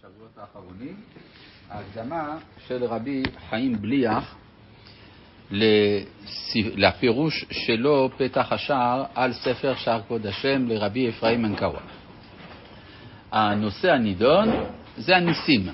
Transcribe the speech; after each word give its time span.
בשבועות 0.00 0.38
האחרונים, 0.38 0.96
ההקדמה 1.70 2.38
של 2.66 2.84
רבי 2.84 3.22
חיים 3.50 3.82
בליח 3.82 4.36
לפירוש 6.54 7.44
שלו, 7.50 8.10
פתח 8.16 8.52
השער, 8.52 9.04
על 9.14 9.32
ספר 9.32 9.74
שער 9.74 10.00
כבוד 10.06 10.26
השם 10.26 10.68
לרבי 10.68 11.08
אפרים 11.08 11.42
מנקאווה. 11.42 11.80
הנושא 13.32 13.92
הנידון 13.92 14.48
זה 14.96 15.16
הניסים. 15.16 15.68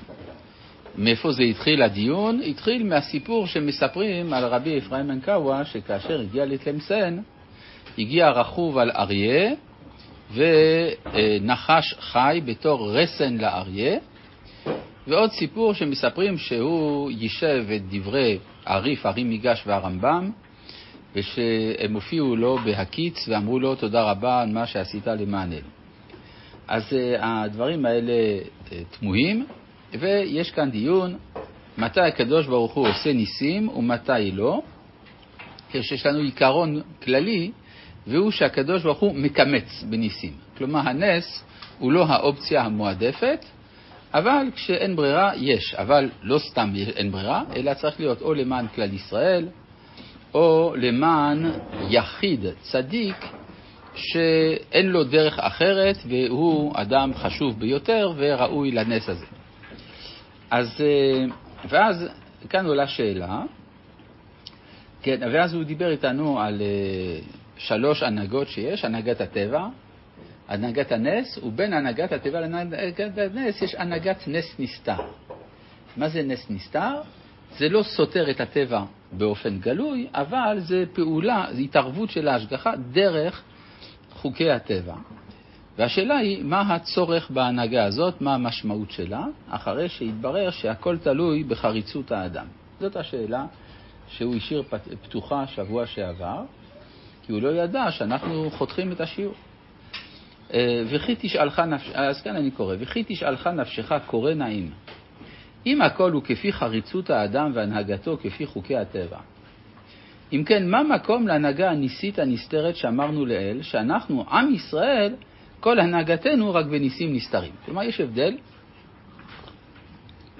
מאיפה 0.97 1.31
זה 1.31 1.43
התחיל 1.43 1.81
הדיון? 1.81 2.41
התחיל 2.41 2.83
מהסיפור 2.83 3.47
שמספרים 3.47 4.33
על 4.33 4.45
רבי 4.45 4.77
אפרים 4.77 5.07
מנקאווה, 5.07 5.65
שכאשר 5.65 6.21
הגיע 6.21 6.45
לתלמסן, 6.45 7.17
הגיע 7.97 8.29
רכוב 8.29 8.77
על 8.77 8.91
אריה, 8.91 9.53
ונחש 10.33 11.93
חי 11.99 12.41
בתור 12.45 12.91
רסן 12.91 13.37
לאריה, 13.37 13.99
ועוד 15.07 15.31
סיפור 15.31 15.73
שמספרים 15.73 16.37
שהוא 16.37 17.11
יישב 17.11 17.65
את 17.75 17.81
דברי 17.89 18.37
הריף, 18.65 19.05
הרי 19.05 19.23
מיגש 19.23 19.63
והרמב"ם, 19.65 20.31
ושהם 21.15 21.93
הופיעו 21.93 22.35
לו 22.35 22.57
בהקיץ 22.65 23.27
ואמרו 23.27 23.59
לו 23.59 23.75
תודה 23.75 24.11
רבה 24.11 24.41
על 24.41 24.49
מה 24.49 24.67
שעשית 24.67 25.07
למעננו. 25.07 25.67
אז 26.67 26.93
אה, 26.93 27.43
הדברים 27.43 27.85
האלה 27.85 28.13
אה, 28.71 28.81
תמוהים, 28.99 29.45
ויש 29.99 30.51
כאן 30.51 30.71
דיון 30.71 31.17
מתי 31.77 32.01
הקדוש 32.01 32.45
ברוך 32.45 32.73
הוא 32.73 32.87
עושה 32.87 33.13
ניסים 33.13 33.69
ומתי 33.69 34.31
לא. 34.33 34.61
יש 35.73 36.05
לנו 36.05 36.19
עיקרון 36.19 36.81
כללי 37.03 37.51
והוא 38.07 38.31
שהקדוש 38.31 38.83
ברוך 38.83 38.99
הוא 38.99 39.15
מקמץ 39.15 39.83
בניסים. 39.89 40.33
כלומר, 40.57 40.79
הנס 40.79 41.43
הוא 41.79 41.91
לא 41.91 42.05
האופציה 42.05 42.61
המועדפת, 42.61 43.45
אבל 44.13 44.47
כשאין 44.55 44.95
ברירה, 44.95 45.31
יש. 45.35 45.73
אבל 45.73 46.09
לא 46.23 46.39
סתם 46.39 46.73
אין 46.95 47.11
ברירה, 47.11 47.43
אלא 47.55 47.73
צריך 47.73 47.99
להיות 47.99 48.21
או 48.21 48.33
למען 48.33 48.67
כלל 48.67 48.93
ישראל, 48.93 49.47
או 50.33 50.73
למען 50.77 51.51
יחיד 51.89 52.45
צדיק 52.61 53.25
שאין 53.95 54.89
לו 54.89 55.03
דרך 55.03 55.39
אחרת 55.39 55.97
והוא 56.07 56.73
אדם 56.75 57.13
חשוב 57.13 57.59
ביותר 57.59 58.13
וראוי 58.17 58.71
לנס 58.71 59.09
הזה. 59.09 59.25
אז, 60.51 60.81
אה, 60.81 61.25
ואז 61.69 62.09
כאן 62.49 62.65
עולה 62.65 62.87
שאלה, 62.87 63.41
כן, 65.01 65.19
ואז 65.33 65.53
הוא 65.53 65.63
דיבר 65.63 65.91
איתנו 65.91 66.39
על 66.39 66.61
אה, 66.61 67.19
שלוש 67.57 68.03
הנהגות 68.03 68.47
שיש, 68.47 68.85
הנהגת 68.85 69.21
הטבע, 69.21 69.67
הנהגת 70.47 70.91
הנס, 70.91 71.37
ובין 71.43 71.73
הנהגת 71.73 72.11
הטבע 72.11 72.41
להנהגת 72.41 73.17
הנס 73.17 73.61
יש 73.61 73.75
הנהגת 73.75 74.27
נס 74.27 74.55
נסתר. 74.59 75.01
מה 75.97 76.09
זה 76.09 76.23
נס 76.23 76.45
נסתר? 76.49 77.01
זה 77.57 77.69
לא 77.69 77.83
סותר 77.83 78.29
את 78.29 78.41
הטבע 78.41 78.83
באופן 79.11 79.59
גלוי, 79.59 80.07
אבל 80.13 80.59
זה 80.59 80.83
פעולה, 80.93 81.45
זה 81.51 81.61
התערבות 81.61 82.09
של 82.09 82.27
ההשגחה 82.27 82.71
דרך 82.91 83.43
חוקי 84.13 84.51
הטבע. 84.51 84.95
והשאלה 85.77 86.17
היא, 86.17 86.43
מה 86.43 86.75
הצורך 86.75 87.31
בהנהגה 87.31 87.85
הזאת, 87.85 88.21
מה 88.21 88.35
המשמעות 88.35 88.91
שלה, 88.91 89.23
אחרי 89.49 89.89
שהתברר 89.89 90.49
שהכל 90.49 90.97
תלוי 90.97 91.43
בחריצות 91.43 92.11
האדם. 92.11 92.45
זאת 92.79 92.95
השאלה 92.95 93.45
שהוא 94.07 94.35
השאיר 94.35 94.63
פתוחה 95.01 95.47
שבוע 95.47 95.85
שעבר, 95.85 96.43
כי 97.25 97.31
הוא 97.31 97.41
לא 97.41 97.49
ידע 97.49 97.91
שאנחנו 97.91 98.51
חותכים 98.51 98.91
את 98.91 99.01
השיעור. 99.01 99.33
אה, 100.53 100.83
וכי 100.89 101.15
תשאלך 101.19 101.59
נפשך, 101.59 101.91
אז 101.93 102.21
כאן 102.21 102.35
אני 102.35 102.51
קורא, 102.51 102.75
וכי 102.79 103.03
תשאלך 103.07 103.47
נפשך 103.47 103.91
קורא 104.05 104.33
נעים. 104.33 104.71
אם 105.65 105.81
הכל 105.81 106.11
הוא 106.11 106.23
כפי 106.23 106.53
חריצות 106.53 107.09
האדם 107.09 107.51
והנהגתו 107.53 108.17
כפי 108.21 108.45
חוקי 108.45 108.77
הטבע. 108.77 109.17
אם 110.33 110.43
כן, 110.45 110.69
מה 110.69 110.83
מקום 110.83 111.27
להנהגה 111.27 111.71
הניסית 111.71 112.19
הנסתרת 112.19 112.75
שאמרנו 112.75 113.25
לעיל, 113.25 113.61
שאנחנו, 113.61 114.25
עם 114.31 114.53
ישראל, 114.53 115.15
כל 115.59 115.79
הנהגתנו 115.79 116.53
רק 116.53 116.65
בניסים 116.65 117.15
נסתרים. 117.15 117.51
כלומר, 117.65 117.83
יש 117.83 118.01
הבדל 118.01 118.37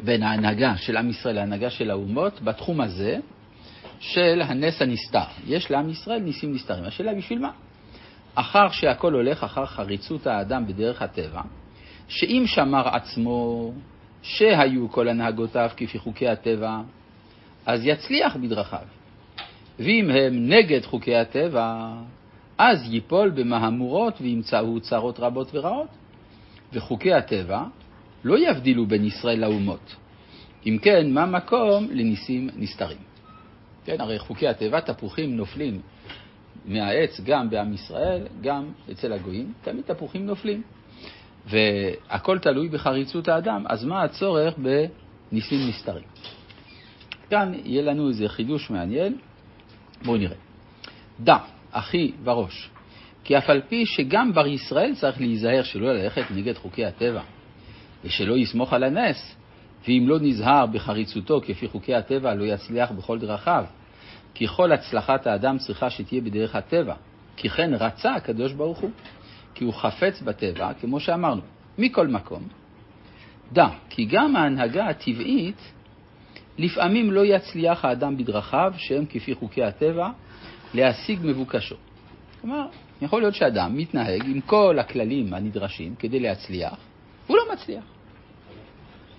בין 0.03 0.23
ההנהגה 0.23 0.77
של 0.77 0.97
עם 0.97 1.09
ישראל 1.09 1.35
להנהגה 1.35 1.69
של 1.69 1.91
האומות 1.91 2.41
בתחום 2.41 2.81
הזה, 2.81 3.17
של 3.99 4.41
הנס 4.41 4.81
הנסתר. 4.81 5.25
יש 5.47 5.71
לעם 5.71 5.89
ישראל 5.89 6.19
ניסים 6.19 6.53
נסתרים. 6.53 6.83
השאלה 6.83 7.13
בשביל 7.13 7.39
מה? 7.39 7.51
אחר 8.39 8.69
שהכל 8.69 9.13
הולך 9.13 9.43
אחר 9.43 9.65
חריצות 9.65 10.27
האדם 10.27 10.67
בדרך 10.67 11.01
הטבע, 11.01 11.41
שאם 12.07 12.43
שמר 12.45 12.87
עצמו 12.87 13.71
שהיו 14.21 14.91
כל 14.91 15.07
הנהגותיו 15.07 15.69
כפי 15.77 15.99
חוקי 15.99 16.27
הטבע, 16.27 16.81
אז 17.65 17.81
יצליח 17.83 18.35
בדרכיו. 18.35 18.87
ואם 19.79 20.09
הם 20.09 20.49
נגד 20.49 20.85
חוקי 20.85 21.15
הטבע, 21.15 21.93
אז 22.57 22.93
ייפול 22.93 23.29
במהמורות 23.29 24.21
וימצאו 24.21 24.79
צרות 24.79 25.19
רבות 25.19 25.47
ורעות. 25.53 25.87
וחוקי 26.73 27.13
הטבע 27.13 27.63
לא 28.23 28.49
יבדילו 28.49 28.85
בין 28.85 29.05
ישראל 29.05 29.39
לאומות. 29.39 29.95
אם 30.65 30.77
כן, 30.81 31.13
מה 31.13 31.25
מקום 31.25 31.87
לניסים 31.91 32.49
נסתרים? 32.55 32.97
כן, 33.85 34.01
הרי 34.01 34.19
חוקי 34.19 34.47
הטבע, 34.47 34.79
תפוחים 34.79 35.37
נופלים 35.37 35.81
מהעץ 36.67 37.21
גם 37.25 37.49
בעם 37.49 37.73
ישראל, 37.73 38.27
גם 38.41 38.65
אצל 38.91 39.13
הגויים, 39.13 39.53
תמיד 39.61 39.83
תפוחים 39.83 40.25
נופלים. 40.25 40.61
והכל 41.45 42.39
תלוי 42.39 42.69
בחריצות 42.69 43.27
האדם, 43.27 43.63
אז 43.69 43.83
מה 43.83 44.03
הצורך 44.03 44.53
בניסים 44.57 45.69
נסתרים? 45.69 46.03
כאן 47.29 47.53
יהיה 47.65 47.81
לנו 47.81 48.09
איזה 48.09 48.27
חידוש 48.27 48.69
מעניין, 48.69 49.17
בואו 50.05 50.17
נראה. 50.17 50.35
דע, 51.19 51.37
אחי 51.71 52.11
וראש, 52.23 52.69
כי 53.23 53.37
אף 53.37 53.49
על 53.49 53.61
פי 53.69 53.85
שגם 53.85 54.33
בר 54.33 54.47
ישראל 54.47 54.95
צריך 54.95 55.21
להיזהר 55.21 55.63
שלא 55.63 55.93
ללכת 55.93 56.23
נגד 56.31 56.57
חוקי 56.57 56.85
הטבע, 56.85 57.21
ושלא 58.03 58.37
יסמוך 58.37 58.73
על 58.73 58.83
הנס, 58.83 59.35
ואם 59.87 60.05
לא 60.07 60.19
נזהר 60.19 60.65
בחריצותו 60.65 61.41
כפי 61.41 61.67
חוקי 61.67 61.95
הטבע, 61.95 62.33
לא 62.33 62.43
יצליח 62.43 62.91
בכל 62.91 63.19
דרכיו. 63.19 63.65
כי 64.37 64.47
כל 64.47 64.71
הצלחת 64.71 65.27
האדם 65.27 65.57
צריכה 65.57 65.89
שתהיה 65.89 66.21
בדרך 66.21 66.55
הטבע. 66.55 66.95
כי 67.37 67.49
כן 67.49 67.73
רצה 67.73 68.15
הקדוש 68.15 68.53
ברוך 68.53 68.79
הוא, 68.79 68.89
כי 69.55 69.63
הוא 69.63 69.73
חפץ 69.73 70.21
בטבע, 70.21 70.73
כמו 70.73 70.99
שאמרנו. 70.99 71.41
מכל 71.77 72.07
מקום, 72.07 72.47
דע, 73.53 73.67
כי 73.89 74.05
גם 74.05 74.35
ההנהגה 74.35 74.87
הטבעית, 74.87 75.71
לפעמים 76.57 77.11
לא 77.11 77.25
יצליח 77.25 77.85
האדם 77.85 78.17
בדרכיו, 78.17 78.73
שהם 78.77 79.05
כפי 79.09 79.35
חוקי 79.35 79.63
הטבע, 79.63 80.09
להשיג 80.73 81.19
מבוקשו. 81.23 81.75
כלומר, 82.41 82.65
יכול 83.01 83.21
להיות 83.21 83.35
שאדם 83.35 83.77
מתנהג 83.77 84.25
עם 84.25 84.41
כל 84.41 84.79
הכללים 84.79 85.33
הנדרשים 85.33 85.95
כדי 85.95 86.19
להצליח, 86.19 86.77
הוא 87.27 87.37
לא 87.37 87.43
מצליח. 87.53 87.83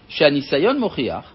שהניסיון 0.08 0.80
מוכיח 0.80 1.32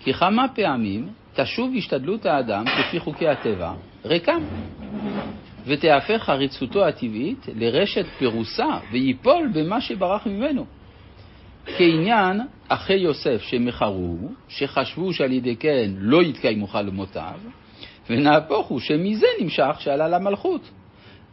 כי 0.00 0.12
כמה 0.12 0.46
פעמים 0.54 1.08
תשוב 1.34 1.74
השתדלות 1.76 2.26
האדם 2.26 2.64
כפי 2.64 3.00
חוקי 3.00 3.28
הטבע 3.28 3.72
ריקם, 4.04 4.42
ותהפך 5.66 6.22
חריצותו 6.22 6.86
הטבעית 6.86 7.46
לרשת 7.54 8.06
פירוסה 8.18 8.78
ויפול 8.92 9.50
במה 9.54 9.80
שברח 9.80 10.26
ממנו. 10.26 10.66
כעניין 11.66 12.40
אחי 12.68 12.94
יוסף 12.94 13.42
שמכרו, 13.42 14.16
שחשבו 14.48 15.12
שעל 15.12 15.32
ידי 15.32 15.56
כן 15.56 15.90
לא 15.96 16.22
יתקיימו 16.22 16.66
חלומותיו, 16.66 17.38
ונהפוך 18.10 18.66
הוא 18.66 18.80
שמזה 18.80 19.26
נמשך 19.40 19.76
שעלה 19.78 20.08
למלכות. 20.08 20.70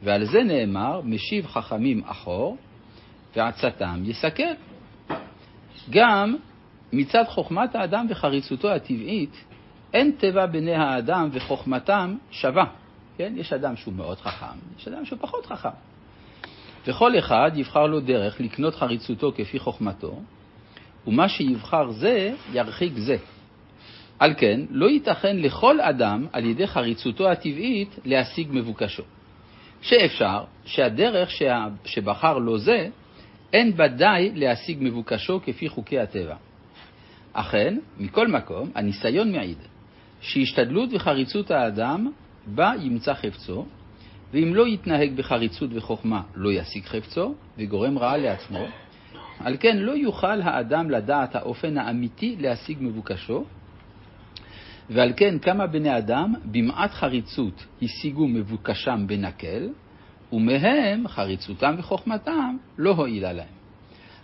ועל 0.03 0.25
זה 0.25 0.43
נאמר, 0.43 1.01
משיב 1.03 1.47
חכמים 1.47 2.03
אחור, 2.05 2.57
ועצתם 3.35 4.01
יסכל. 4.05 4.43
גם 5.89 6.35
מצד 6.93 7.23
חוכמת 7.27 7.75
האדם 7.75 8.05
וחריצותו 8.09 8.71
הטבעית, 8.71 9.45
אין 9.93 10.11
טבע 10.11 10.45
בני 10.45 10.75
האדם 10.75 11.29
וחוכמתם 11.31 12.17
שווה. 12.31 12.65
כן? 13.17 13.33
יש 13.37 13.53
אדם 13.53 13.75
שהוא 13.75 13.93
מאוד 13.93 14.17
חכם, 14.17 14.57
יש 14.79 14.87
אדם 14.87 15.05
שהוא 15.05 15.19
פחות 15.21 15.45
חכם. 15.45 15.69
וכל 16.87 17.19
אחד 17.19 17.51
יבחר 17.55 17.87
לו 17.87 17.99
דרך 17.99 18.41
לקנות 18.41 18.75
חריצותו 18.75 19.31
כפי 19.35 19.59
חוכמתו, 19.59 20.21
ומה 21.07 21.29
שיבחר 21.29 21.91
זה, 21.91 22.33
ירחיק 22.53 22.93
זה. 22.97 23.17
על 24.19 24.33
כן, 24.37 24.61
לא 24.69 24.89
ייתכן 24.89 25.37
לכל 25.37 25.81
אדם 25.81 26.27
על 26.33 26.45
ידי 26.45 26.67
חריצותו 26.67 27.31
הטבעית 27.31 27.99
להשיג 28.05 28.47
מבוקשו. 28.51 29.03
שאפשר 29.81 30.43
שהדרך 30.65 31.29
שבחר 31.85 32.37
לו 32.37 32.57
זה, 32.57 32.87
אין 33.53 33.77
בה 33.77 33.87
די 33.87 34.31
להשיג 34.35 34.77
מבוקשו 34.81 35.39
כפי 35.43 35.69
חוקי 35.69 35.99
הטבע. 35.99 36.35
אכן, 37.33 37.77
מכל 37.97 38.27
מקום, 38.27 38.71
הניסיון 38.75 39.31
מעיד 39.31 39.57
שהשתדלות 40.21 40.89
וחריצות 40.93 41.51
האדם 41.51 42.11
בה 42.47 42.71
ימצא 42.81 43.13
חפצו, 43.13 43.65
ואם 44.33 44.55
לא 44.55 44.67
יתנהג 44.67 45.15
בחריצות 45.15 45.69
וחוכמה 45.73 46.21
לא 46.35 46.51
ישיג 46.51 46.85
חפצו, 46.85 47.35
וגורם 47.57 47.97
רעה 47.97 48.17
לעצמו, 48.17 48.65
על 49.39 49.57
כן 49.59 49.77
לא 49.77 49.91
יוכל 49.91 50.41
האדם 50.41 50.89
לדעת 50.89 51.35
האופן 51.35 51.77
האמיתי 51.77 52.35
להשיג 52.39 52.77
מבוקשו, 52.81 53.45
ועל 54.89 55.13
כן 55.17 55.39
כמה 55.39 55.67
בני 55.67 55.97
אדם 55.97 56.33
במעט 56.45 56.91
חריצות 56.91 57.65
השיגו 57.81 58.27
מבוקשם 58.27 59.03
בנקל, 59.07 59.69
ומהם 60.33 61.07
חריצותם 61.07 61.75
וחוכמתם 61.77 62.57
לא 62.77 62.91
הועילה 62.91 63.33
להם. 63.33 63.61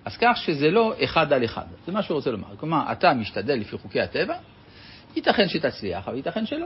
אז 0.05 0.17
כך 0.17 0.37
שזה 0.37 0.71
לא 0.71 0.93
אחד 1.03 1.33
על 1.33 1.45
אחד, 1.45 1.65
זה 1.85 1.91
מה 1.91 2.03
שהוא 2.03 2.15
רוצה 2.15 2.31
לומר. 2.31 2.47
כלומר, 2.57 2.91
אתה 2.91 3.13
משתדל 3.13 3.55
לפי 3.55 3.77
חוקי 3.77 4.01
הטבע, 4.01 4.35
ייתכן 5.17 5.47
שתצליח, 5.47 6.07
אבל 6.07 6.17
ייתכן 6.17 6.45
שלא. 6.45 6.65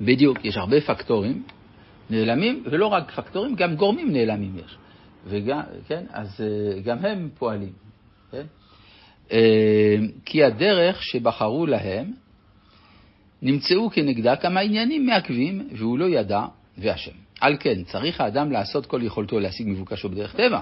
בדיוק, 0.00 0.44
יש 0.44 0.56
הרבה 0.56 0.80
פקטורים 0.80 1.42
נעלמים, 2.10 2.62
ולא 2.70 2.86
רק 2.86 3.10
פקטורים, 3.10 3.54
גם 3.54 3.76
גורמים 3.76 4.12
נעלמים 4.12 4.56
יש. 4.58 4.76
וגם, 5.26 5.60
כן, 5.88 6.04
אז 6.10 6.40
אה, 6.40 6.80
גם 6.80 7.04
הם 7.04 7.28
פועלים, 7.38 7.72
כן? 8.30 8.46
אה, 9.32 9.96
כי 10.24 10.44
הדרך 10.44 11.02
שבחרו 11.02 11.66
להם, 11.66 12.12
נמצאו 13.42 13.90
כנגדה 13.90 14.36
כמה 14.36 14.60
עניינים 14.60 15.06
מעכבים, 15.06 15.68
והוא 15.72 15.98
לא 15.98 16.04
ידע, 16.04 16.44
ואשם. 16.78 17.12
על 17.40 17.56
כן, 17.60 17.84
צריך 17.84 18.20
האדם 18.20 18.52
לעשות 18.52 18.86
כל 18.86 19.02
יכולתו 19.02 19.40
להשיג 19.40 19.68
מבוקשו 19.68 20.08
בדרך 20.08 20.34
טבע. 20.36 20.60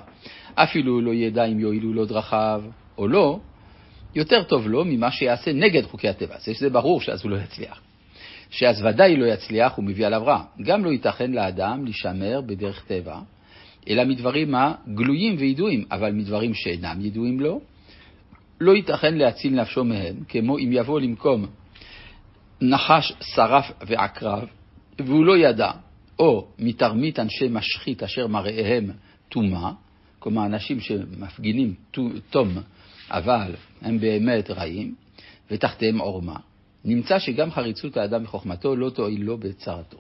אפילו 0.55 1.01
לא 1.01 1.15
ידע 1.15 1.45
אם 1.45 1.61
יועילו 1.61 1.95
לו 1.95 2.05
דרכיו 2.05 2.63
או 2.99 3.09
לא, 3.09 3.41
יותר 4.15 4.43
טוב 4.43 4.69
לו 4.69 4.85
ממה 4.85 5.11
שיעשה 5.11 5.53
נגד 5.53 5.83
חוקי 5.85 6.09
הטבע. 6.09 6.39
זה 6.39 6.55
שזה 6.55 6.71
ברור 6.71 7.01
שאז 7.01 7.23
הוא 7.23 7.31
לא 7.31 7.37
יצליח. 7.37 7.81
שאז 8.51 8.85
ודאי 8.85 9.17
לא 9.17 9.27
יצליח, 9.27 9.75
הוא 9.75 9.85
מביא 9.85 10.07
עליו 10.07 10.23
רע. 10.27 10.43
גם 10.63 10.85
לא 10.85 10.91
ייתכן 10.91 11.33
לאדם 11.33 11.85
להישמר 11.85 12.41
בדרך 12.47 12.85
טבע, 12.85 13.21
אלא 13.89 14.05
מדברים 14.05 14.55
הגלויים 14.55 15.37
וידועים, 15.39 15.85
אבל 15.91 16.13
מדברים 16.13 16.55
שאינם 16.55 17.01
ידועים 17.01 17.41
לו, 17.41 17.61
לא 18.61 18.77
ייתכן 18.77 19.15
להציל 19.15 19.61
נפשו 19.61 19.85
מהם, 19.85 20.17
כמו 20.29 20.59
אם 20.59 20.71
יבוא 20.73 21.01
למקום 21.01 21.47
נחש, 22.61 23.13
שרף 23.21 23.73
ועקרב, 23.87 24.49
והוא 24.99 25.25
לא 25.25 25.39
ידע, 25.39 25.71
או 26.19 26.49
מתרמית 26.59 27.19
אנשי 27.19 27.49
משחית 27.51 28.03
אשר 28.03 28.27
מראיהם 28.27 28.91
טומאה, 29.29 29.73
כלומר 30.19 30.47
אנשים 30.47 30.81
שמפגינים 30.81 31.75
תום, 32.31 32.59
אבל 33.11 33.55
הם 33.83 34.01
באמת 34.01 34.51
רעים, 34.51 34.95
ותחתיהם 35.51 35.99
עורמה, 35.99 36.37
נמצא 36.85 37.19
שגם 37.19 37.51
חריצות 37.51 37.97
האדם 37.97 38.25
וחוכמתו 38.25 38.77
לא 38.77 38.91
תועיל 38.91 39.23
לו 39.25 39.39
בצרתו. 39.39 39.99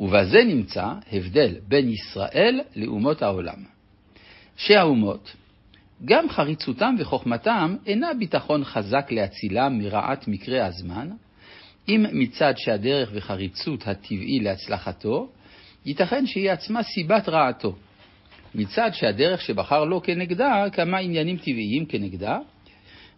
ובזה 0.00 0.44
נמצא 0.44 0.86
הבדל 1.12 1.54
בין 1.68 1.88
ישראל 1.88 2.60
לאומות 2.76 3.22
העולם. 3.22 3.64
שהאומות, 4.56 5.36
גם 6.04 6.30
חריצותם 6.30 6.94
וחוכמתם 6.98 7.76
אינה 7.86 8.14
ביטחון 8.14 8.64
חזק 8.64 9.12
להצילם 9.12 9.78
מרעת 9.78 10.28
מקרה 10.28 10.66
הזמן, 10.66 11.08
אם 11.88 12.06
מצד 12.12 12.54
שהדרך 12.56 13.10
וחריצות 13.14 13.88
הטבעי 13.88 14.40
להצלחתו, 14.40 15.28
ייתכן 15.86 16.26
שהיא 16.26 16.50
עצמה 16.50 16.82
סיבת 16.82 17.28
רעתו. 17.28 17.76
מצד 18.54 18.90
שהדרך 18.92 19.40
שבחר 19.40 19.84
לו 19.84 20.02
כנגדה, 20.02 20.64
כמה 20.72 20.98
עניינים 20.98 21.36
טבעיים 21.36 21.86
כנגדה, 21.86 22.38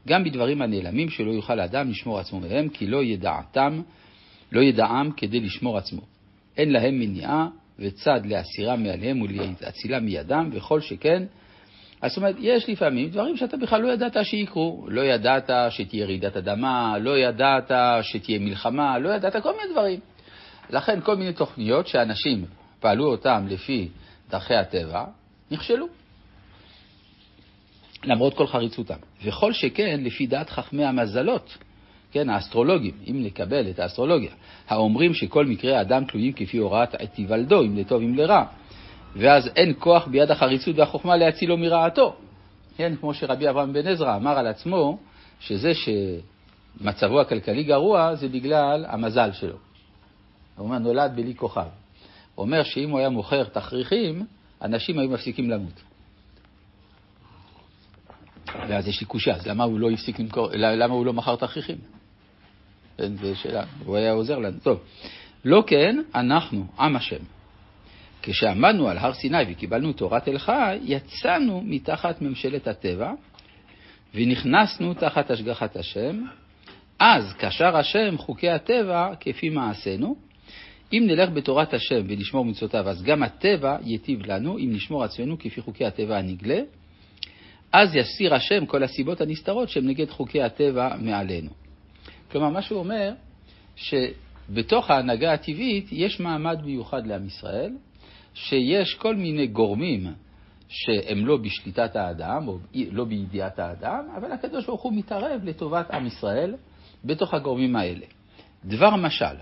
גם 0.09 0.25
בדברים 0.25 0.63
הנעלמים 0.63 1.11
שלא 1.11 1.31
יוכל 1.31 1.61
האדם 1.61 1.91
לשמור 1.91 2.19
עצמו 2.19 2.41
מהם, 2.41 2.69
כי 2.69 2.87
לא 2.87 3.05
ידעתם, 3.05 3.83
לא 4.53 4.61
ידעם 4.61 5.11
כדי 5.13 5.41
לשמור 5.41 5.79
עצמו. 5.79 6.01
אין 6.57 6.73
להם 6.73 6.99
מניעה 6.99 7.49
וצד 7.79 8.21
להסירם 8.25 8.83
מעליהם 8.83 9.23
ולהצילם 9.23 10.05
מידם, 10.05 10.51
וכל 10.53 10.81
שכן, 10.81 11.23
זאת 12.07 12.17
אומרת, 12.17 12.37
יש 12.39 12.69
לפעמים 12.69 13.09
דברים 13.09 13.37
שאתה 13.37 13.57
בכלל 13.57 13.83
לא 13.83 13.93
ידעת 13.93 14.17
שיקרו. 14.23 14.87
לא 14.89 15.01
ידעת 15.01 15.51
שתהיה 15.71 16.07
רעידת 16.07 16.37
אדמה, 16.37 16.99
לא 16.99 17.19
ידעת 17.19 17.71
שתהיה 18.03 18.39
מלחמה, 18.39 18.99
לא 18.99 19.09
ידעת 19.09 19.37
כל 19.37 19.53
מיני 19.53 19.73
דברים. 19.73 20.01
לכן 20.71 21.01
כל 21.01 21.17
מיני 21.17 21.33
תוכניות 21.33 21.87
שאנשים 21.87 22.45
פעלו 22.81 23.05
אותם 23.05 23.47
לפי 23.49 23.89
דרכי 24.31 24.55
הטבע, 24.55 25.05
נכשלו. 25.53 25.87
למרות 28.05 28.35
כל 28.35 28.47
חריצותם. 28.47 28.97
וכל 29.25 29.53
שכן, 29.53 30.01
לפי 30.05 30.27
דעת 30.27 30.51
חכמי 30.51 30.85
המזלות, 30.85 31.59
כן, 32.13 32.31
האסטרולוגים, 32.31 32.95
אם 33.11 33.23
נקבל 33.23 33.71
את 33.71 33.79
האסטרולוגיה, 33.79 34.31
האומרים 34.69 35.15
שכל 35.15 35.47
מקרה 35.47 35.79
האדם 35.79 36.05
תלויים 36.05 36.33
כפי 36.33 36.57
הוראת 36.57 36.95
עת 36.95 37.17
היוולדו, 37.17 37.63
אם 37.63 37.77
לטוב 37.77 38.03
אם 38.03 38.15
לרע, 38.15 38.45
ואז 39.17 39.51
אין 39.57 39.75
כוח 39.79 40.07
ביד 40.07 40.31
החריצות 40.31 40.79
והחוכמה 40.79 41.17
להצילו 41.17 41.57
מרעתו. 41.57 42.17
כן, 42.77 42.93
כמו 43.01 43.15
שרבי 43.15 43.49
אברהם 43.49 43.73
בן 43.73 43.87
עזרא 43.87 44.17
אמר 44.17 44.39
על 44.39 44.47
עצמו, 44.47 44.99
שזה 45.41 45.73
שמצבו 45.75 47.21
הכלכלי 47.21 47.65
גרוע 47.65 48.15
זה 48.15 48.29
בגלל 48.29 48.85
המזל 48.89 49.33
שלו. 49.33 49.57
הוא 50.57 50.67
אומר, 50.67 50.79
נולד 50.79 51.13
בלי 51.17 51.35
כוכב. 51.35 51.67
הוא 52.35 52.45
אומר 52.45 52.63
שאם 52.63 52.91
הוא 52.91 52.99
היה 52.99 53.09
מוכר 53.09 53.45
תכריכים, 53.45 54.27
אנשים 54.63 54.99
היו 54.99 55.11
מפסיקים 55.11 55.51
למות. 55.51 55.83
ואז 58.69 58.89
יש 58.89 59.01
לי 59.01 59.07
קושייה, 59.07 59.37
אז 59.37 59.47
למה 59.47 59.65
הוא 59.65 59.81
לא 59.81 59.91
הפסיק 59.91 60.19
למכור, 60.19 60.49
למה 60.53 60.95
הוא 60.95 61.07
לא 61.07 61.13
מכר 61.13 61.37
תכריכים? 61.37 61.77
כן, 62.97 63.17
זו 63.17 63.37
שאלה, 63.37 63.65
הוא 63.85 63.97
היה 63.97 64.13
עוזר 64.13 64.39
לנו. 64.39 64.59
טוב, 64.63 64.81
לא 65.45 65.65
כן, 65.67 66.03
אנחנו, 66.15 66.67
עם 66.79 66.97
השם. 66.97 67.25
כשעמדנו 68.23 68.89
על 68.89 68.99
הר 68.99 69.15
סיני 69.15 69.43
וקיבלנו 69.49 69.93
תורת 69.93 70.29
אל 70.29 70.39
חי, 70.39 70.79
יצאנו 70.83 71.63
מתחת 71.65 72.23
ממשלת 72.23 72.67
הטבע 72.67 73.13
ונכנסנו 74.15 74.95
תחת 74.95 75.31
השגחת 75.31 75.77
השם. 75.77 76.23
אז 76.99 77.33
קשר 77.39 77.77
השם 77.77 78.19
חוקי 78.19 78.51
הטבע 78.51 79.15
כפי 79.21 79.49
מעשינו. 79.49 80.17
אם 80.93 81.05
נלך 81.07 81.31
בתורת 81.31 81.75
השם 81.75 82.03
ונשמור 82.09 82.45
מצוותיו, 82.45 82.89
אז 82.89 83.03
גם 83.03 83.23
הטבע 83.23 83.77
ייטיב 83.85 84.27
לנו 84.27 84.59
אם 84.59 84.71
נשמור 84.73 85.05
עצמנו 85.05 85.39
כפי 85.39 85.61
חוקי 85.61 85.85
הטבע 85.85 86.19
הנגלה. 86.19 86.61
אז 87.73 87.97
יסיר 87.97 88.35
השם 88.35 88.67
כל 88.67 88.83
הסיבות 88.83 89.21
הנסתרות 89.21 89.69
שהן 89.69 89.89
נגד 89.89 90.11
חוקי 90.11 90.43
הטבע 90.43 90.97
מעלינו. 91.01 91.51
כלומר, 92.31 92.49
מה 92.49 92.63
שהוא 92.63 92.79
אומר, 92.79 93.13
שבתוך 93.77 94.91
ההנהגה 94.91 95.33
הטבעית 95.33 95.87
יש 95.93 96.21
מעמד 96.21 96.63
מיוחד 96.65 97.07
לעם 97.07 97.27
ישראל, 97.27 97.73
שיש 98.35 98.95
כל 98.95 99.17
מיני 99.17 99.47
גורמים 99.47 100.07
שהם 100.69 101.27
לא 101.27 101.37
בשליטת 101.37 101.97
האדם, 101.97 102.49
או 102.49 102.59
לא 102.75 103.05
בידיעת 103.05 103.59
האדם, 103.59 104.05
אבל 104.17 104.33
הקדוש 104.33 104.67
ברוך 104.67 104.83
הוא 104.83 104.93
מתערב 104.93 105.41
לטובת 105.45 105.91
עם 105.91 106.07
ישראל 106.07 106.55
בתוך 107.05 107.35
הגורמים 107.35 107.77
האלה. 107.77 108.07
דבר 108.65 108.97
משל, 108.97 109.37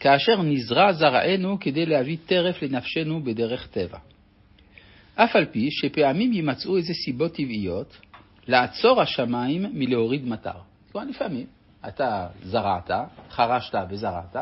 כאשר 0.00 0.42
נזרע 0.42 0.92
זרענו 0.92 1.60
כדי 1.60 1.86
להביא 1.86 2.16
טרף 2.26 2.62
לנפשנו 2.62 3.24
בדרך 3.24 3.66
טבע. 3.66 3.98
אף 5.14 5.36
על 5.36 5.44
פי 5.44 5.70
שפעמים 5.70 6.32
יימצאו 6.32 6.76
איזה 6.76 6.92
סיבות 7.04 7.32
טבעיות 7.32 7.96
לעצור 8.48 9.00
השמיים 9.00 9.66
מלהוריד 9.72 10.28
מטר. 10.28 10.58
כלומר, 10.92 11.06
לפעמים 11.10 11.46
אתה 11.88 12.26
זרעת, 12.42 12.90
חרשת 13.30 13.74
וזרעת, 13.90 14.36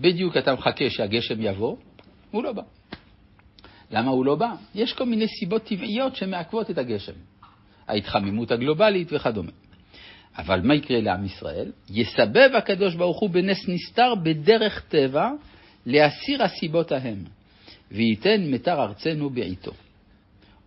בדיוק 0.00 0.36
אתה 0.36 0.54
מחכה 0.54 0.90
שהגשם 0.90 1.42
יבוא, 1.42 1.76
הוא 2.30 2.42
לא 2.42 2.52
בא. 2.52 2.62
למה 3.90 4.10
הוא 4.10 4.24
לא 4.24 4.34
בא? 4.34 4.52
יש 4.74 4.92
כל 4.92 5.04
מיני 5.04 5.28
סיבות 5.28 5.64
טבעיות 5.64 6.16
שמעכבות 6.16 6.70
את 6.70 6.78
הגשם. 6.78 7.12
ההתחממות 7.88 8.50
הגלובלית 8.50 9.08
וכדומה. 9.12 9.50
אבל 10.38 10.60
מה 10.60 10.74
יקרה 10.74 11.00
לעם 11.00 11.24
ישראל? 11.24 11.72
יסבב 11.90 12.50
הקדוש 12.58 12.94
ברוך 12.94 13.20
הוא 13.20 13.30
בנס 13.30 13.68
נסתר 13.68 14.14
בדרך 14.22 14.84
טבע 14.88 15.30
להסיר 15.86 16.42
הסיבות 16.42 16.92
ההם, 16.92 17.24
וייתן 17.90 18.50
מטר 18.50 18.82
ארצנו 18.82 19.30
בעיתו. 19.30 19.72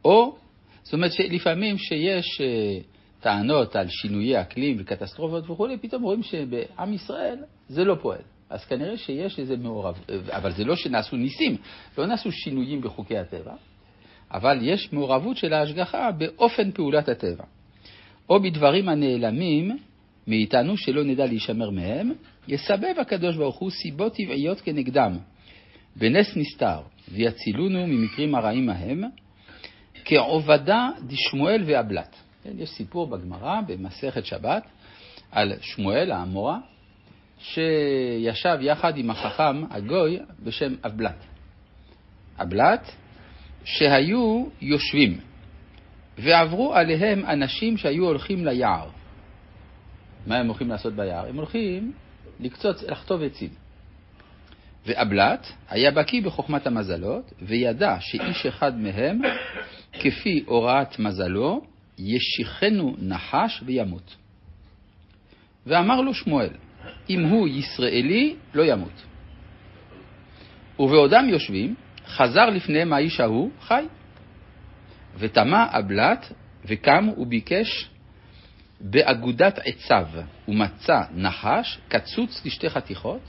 או, 0.06 0.36
זאת 0.84 0.94
אומרת 0.94 1.14
שלפעמים 1.14 1.78
שיש 1.78 2.42
אה, 2.42 2.78
טענות 3.20 3.76
על 3.76 3.88
שינויי 3.90 4.42
אקלים 4.42 4.78
וקטסטרופות 4.80 5.50
וכולי, 5.50 5.78
פתאום 5.78 6.04
רואים 6.04 6.24
שבעם 6.24 6.94
ישראל 6.94 7.38
זה 7.70 7.84
לא 7.84 7.96
פועל. 8.02 8.22
אז 8.50 8.66
כנראה 8.66 8.98
שיש 8.98 9.40
איזה 9.40 9.58
מעורב, 9.58 10.00
אבל 10.30 10.52
זה 10.52 10.64
לא 10.64 10.76
שנעשו 10.76 11.16
ניסים, 11.16 11.58
לא 11.98 12.06
נעשו 12.06 12.32
שינויים 12.32 12.82
בחוקי 12.82 13.18
הטבע, 13.18 13.54
אבל 14.32 14.60
יש 14.62 14.94
מעורבות 14.94 15.38
של 15.38 15.54
ההשגחה 15.54 16.12
באופן 16.12 16.72
פעולת 16.72 17.10
הטבע. 17.10 17.44
או 18.30 18.40
בדברים 18.42 18.90
הנעלמים 18.90 19.78
מאיתנו 20.28 20.78
שלא 20.78 21.04
נדע 21.04 21.26
להישמר 21.26 21.70
מהם, 21.70 22.12
יסבב 22.48 22.94
הקדוש 23.02 23.36
ברוך 23.38 23.58
הוא 23.58 23.72
סיבות 23.72 24.14
טבעיות 24.16 24.62
כנגדם, 24.62 25.18
בנס 25.96 26.38
נסתר, 26.38 26.80
ויצילונו 27.12 27.88
ממקרים 27.88 28.36
הרעים 28.36 28.70
ההם, 28.70 29.04
כעובדה 30.06 30.90
דשמואל 31.08 31.64
ואבלת. 31.66 32.16
כן, 32.44 32.52
יש 32.58 32.70
סיפור 32.70 33.08
בגמרא, 33.08 33.62
במסכת 33.68 34.26
שבת, 34.26 34.64
על 35.32 35.54
שמואל 35.62 36.12
האמורה, 36.12 36.60
שישב 37.40 38.58
יחד 38.62 38.98
עם 38.98 39.10
החכם 39.10 39.64
הגוי 39.70 40.20
בשם 40.44 40.74
אבלת. 40.86 41.26
אבלת 42.42 42.92
שהיו 43.64 44.46
יושבים, 44.62 45.20
ועברו 46.22 46.74
עליהם 46.74 47.26
אנשים 47.26 47.78
שהיו 47.78 48.06
הולכים 48.06 48.46
ליער. 48.46 48.90
מה 50.28 50.38
הם 50.38 50.48
הולכים 50.48 50.70
לעשות 50.70 50.94
ביער? 50.94 51.28
הם 51.30 51.36
הולכים 51.36 51.92
לקצוץ, 52.40 52.84
לחטוב 52.84 53.24
עצים. 53.24 53.50
ואבלת 54.86 55.52
היה 55.70 55.92
בקיא 55.92 56.22
בחוכמת 56.22 56.68
המזלות, 56.68 57.34
וידע 57.42 57.98
שאיש 58.00 58.46
אחד 58.46 58.78
מהם, 58.80 59.22
כפי 59.94 60.44
הוראת 60.46 61.00
מזלו, 61.00 61.62
ישיחנו 61.98 62.96
נחש 63.00 63.64
וימות. 63.66 64.16
ואמר 65.66 66.02
לו 66.02 66.14
שמואל, 66.14 66.50
אם 67.10 67.24
הוא 67.24 67.48
ישראלי, 67.48 68.36
לא 68.54 68.64
ימות. 68.64 69.04
ובעודם 70.80 71.30
יושבים, 71.30 71.76
חזר 72.08 72.46
לפניהם 72.46 72.94
האיש 72.94 73.20
ההוא, 73.20 73.50
חי. 73.62 73.86
וטמא 75.18 75.66
אבלת, 75.70 76.32
וקם 76.66 77.10
וביקש 77.18 77.90
באגודת 78.82 79.60
עציו, 79.60 80.08
ומצא 80.48 81.02
נחש, 81.14 81.80
קצוץ 81.88 82.46
לשתי 82.46 82.70
חתיכות, 82.70 83.22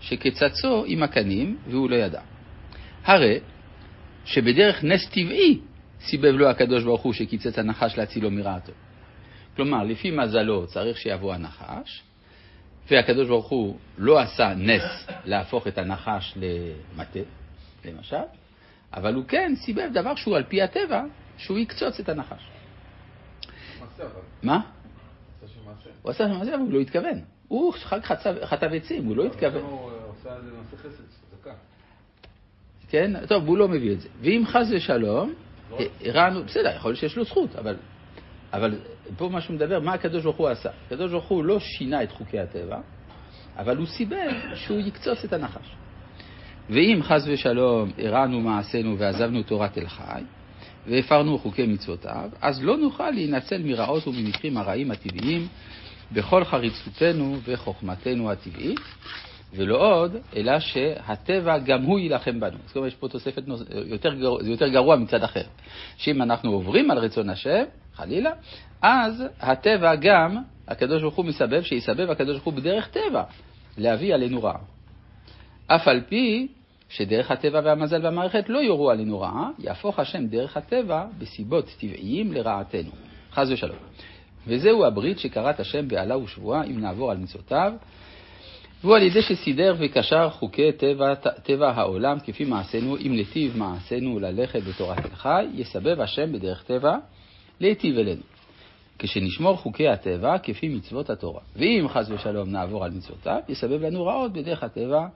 שקצצו 0.00 0.84
עם 0.86 1.02
הקנים, 1.02 1.58
והוא 1.66 1.90
לא 1.90 1.96
ידע. 1.96 2.20
הרי 3.04 3.38
שבדרך 4.24 4.84
נס 4.84 5.08
טבעי 5.08 5.58
סיבב 6.00 6.34
לו 6.34 6.48
הקדוש 6.48 6.84
ברוך 6.84 7.02
הוא 7.02 7.12
שקיצץ 7.12 7.58
הנחש 7.58 7.98
להצילו 7.98 8.30
מרעתו. 8.30 8.72
כלומר, 9.56 9.84
לפי 9.84 10.10
מזלו 10.10 10.66
צריך 10.66 10.98
שיבוא 10.98 11.34
הנחש, 11.34 12.02
והקדוש 12.90 13.28
ברוך 13.28 13.48
הוא 13.48 13.78
לא 13.98 14.18
עשה 14.20 14.54
נס 14.56 15.06
להפוך 15.24 15.66
את 15.66 15.78
הנחש 15.78 16.34
למטה, 16.36 17.20
למשל, 17.84 18.16
אבל 18.94 19.14
הוא 19.14 19.24
כן 19.28 19.52
סיבב 19.56 19.90
דבר 19.92 20.14
שהוא 20.14 20.36
על 20.36 20.42
פי 20.42 20.62
הטבע, 20.62 21.04
שהוא 21.36 21.58
יקצוץ 21.58 22.00
את 22.00 22.08
הנחש. 22.08 22.42
מה? 24.42 24.60
הוא 26.02 26.10
עשה 26.10 26.26
מעשה, 26.26 26.54
אבל 26.54 26.62
הוא 26.62 26.72
לא 26.72 26.80
התכוון. 26.80 27.20
הוא 27.48 27.72
חטב 28.44 28.72
עצים, 28.72 29.04
הוא 29.04 29.16
לא 29.16 29.24
התכוון. 29.24 29.62
הוא 29.62 29.90
חסד, 30.76 31.02
צדקה. 31.08 31.54
כן, 32.88 33.26
טוב, 33.26 33.46
הוא 33.46 33.58
לא 33.58 33.68
מביא 33.68 33.92
את 33.92 34.00
זה. 34.00 34.08
ואם 34.20 34.42
חס 34.46 34.66
ושלום, 34.76 35.34
הרענו, 36.04 36.44
בסדר, 36.44 36.76
יכול 36.76 36.90
להיות 36.90 37.00
שיש 37.00 37.16
לו 37.16 37.24
זכות, 37.24 37.56
אבל, 37.56 37.76
אבל 38.52 38.78
פה 39.16 39.28
מה 39.28 39.40
שהוא 39.40 39.56
מדבר, 39.56 39.80
מה 39.80 39.92
הקדוש 39.92 40.22
ברוך 40.22 40.36
הוא 40.36 40.48
עשה? 40.48 40.70
הקדוש 40.86 41.10
ברוך 41.10 41.28
הוא 41.28 41.44
לא 41.44 41.60
שינה 41.60 42.02
את 42.02 42.12
חוקי 42.12 42.38
הטבע, 42.38 42.80
אבל 43.56 43.76
הוא 43.76 43.86
סיבב 43.86 44.32
שהוא 44.54 44.78
יקצוץ 44.78 45.24
את 45.24 45.32
הנחש. 45.32 45.74
ואם 46.70 47.00
חס 47.02 47.22
ושלום 47.26 47.90
הרענו 47.98 48.40
מעשינו 48.40 48.98
ועזבנו 48.98 49.42
תורת 49.42 49.78
אל 49.78 49.88
חי, 49.88 50.22
והפרנו 50.86 51.38
חוקי 51.38 51.66
מצוותיו, 51.66 52.30
אז 52.40 52.64
לא 52.64 52.76
נוכל 52.76 53.10
להינצל 53.10 53.62
מרעות 53.62 54.08
וממקרים 54.08 54.56
הרעים 54.56 54.90
הטבעיים 54.90 55.48
בכל 56.12 56.44
חריצותנו 56.44 57.36
וחוכמתנו 57.44 58.30
הטבעית, 58.30 58.80
ולא 59.54 59.94
עוד, 59.94 60.16
אלא 60.36 60.60
שהטבע 60.60 61.58
גם 61.58 61.82
הוא 61.82 61.98
יילחם 61.98 62.40
בנו. 62.40 62.58
זאת 62.66 62.76
אומרת, 62.76 62.92
יש 62.92 62.98
פה 62.98 63.08
תוספת, 63.08 63.42
יותר 63.86 64.14
גרוע, 64.14 64.42
זה 64.42 64.50
יותר 64.50 64.68
גרוע 64.68 64.96
מצד 64.96 65.22
אחר. 65.22 65.44
שאם 65.96 66.22
אנחנו 66.22 66.52
עוברים 66.52 66.90
על 66.90 66.98
רצון 66.98 67.30
השם, 67.30 67.62
חלילה, 67.94 68.30
אז 68.82 69.24
הטבע 69.40 69.94
גם, 69.94 70.36
הקדוש 70.68 71.02
ברוך 71.02 71.14
הוא 71.14 71.24
מסבב, 71.24 71.62
שיסבב 71.62 72.10
הקדוש 72.10 72.32
ברוך 72.32 72.44
הוא 72.44 72.54
בדרך 72.54 72.88
טבע, 72.88 73.22
להביא 73.78 74.14
עלינו 74.14 74.42
רעה. 74.42 74.58
אף 75.66 75.88
על 75.88 76.00
פי 76.08 76.48
שדרך 76.88 77.30
הטבע 77.30 77.60
והמזל 77.64 78.04
והמערכת 78.04 78.48
לא 78.48 78.58
יורו 78.58 78.90
עלינו 78.90 79.20
רעה, 79.20 79.50
יהפוך 79.58 79.98
השם 79.98 80.26
דרך 80.26 80.56
הטבע 80.56 81.06
בסיבות 81.18 81.76
טבעיים 81.80 82.32
לרעתנו. 82.32 82.90
חס 83.32 83.48
ושלום. 83.50 83.76
וזהו 84.46 84.84
הברית 84.84 85.18
שקראת 85.18 85.60
השם 85.60 85.88
בעלה 85.88 86.18
ושבועה 86.18 86.64
אם 86.64 86.80
נעבור 86.80 87.10
על 87.10 87.16
מצוותיו, 87.16 87.72
והוא 88.80 88.96
על 88.96 89.02
ידי 89.02 89.22
שסידר 89.22 89.74
וקשר 89.78 90.30
חוקי 90.30 90.72
טבע, 90.72 91.14
טבע 91.42 91.70
העולם 91.70 92.18
כפי 92.20 92.44
מעשינו, 92.44 92.96
אם 92.96 93.12
לטיב 93.16 93.56
מעשינו 93.56 94.18
ללכת 94.18 94.62
בתורת 94.62 95.12
חי, 95.14 95.46
יסבב 95.54 96.00
השם 96.00 96.32
בדרך 96.32 96.64
טבע 96.64 96.96
להיטיב 97.60 97.98
אלינו. 97.98 98.22
כשנשמור 98.98 99.56
חוקי 99.56 99.88
הטבע 99.88 100.38
כפי 100.38 100.68
מצוות 100.68 101.10
התורה. 101.10 101.40
ואם 101.56 101.86
חס 101.88 102.10
ושלום 102.10 102.50
נעבור 102.50 102.84
על 102.84 102.90
מצוותיו, 102.90 103.38
יסבב 103.48 103.82
לנו 103.82 104.06
רעות 104.06 104.32
בדרך 104.32 104.62
הטבע, 104.62 105.06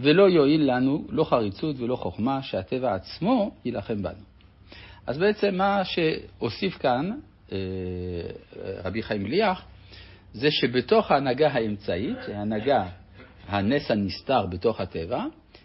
ולא 0.00 0.30
יועיל 0.30 0.74
לנו 0.74 1.06
לא 1.08 1.24
חריצות 1.24 1.76
ולא 1.80 1.96
חוכמה, 1.96 2.42
שהטבע 2.42 2.94
עצמו 2.94 3.54
יילחם 3.64 4.02
בנו. 4.02 4.24
אז 5.06 5.18
בעצם 5.18 5.54
מה 5.54 5.82
שהוסיף 5.84 6.78
כאן 6.78 7.10
אה, 7.52 7.58
רבי 8.84 9.02
חיים 9.02 9.26
ליח, 9.26 9.64
זה 10.32 10.50
שבתוך 10.50 11.10
ההנהגה 11.10 11.48
האמצעית, 11.48 12.18
ההנהגה, 12.28 12.86
הנס 13.48 13.90
הנסתר 13.90 14.46
בתוך 14.46 14.80
הטבע, 14.80 15.24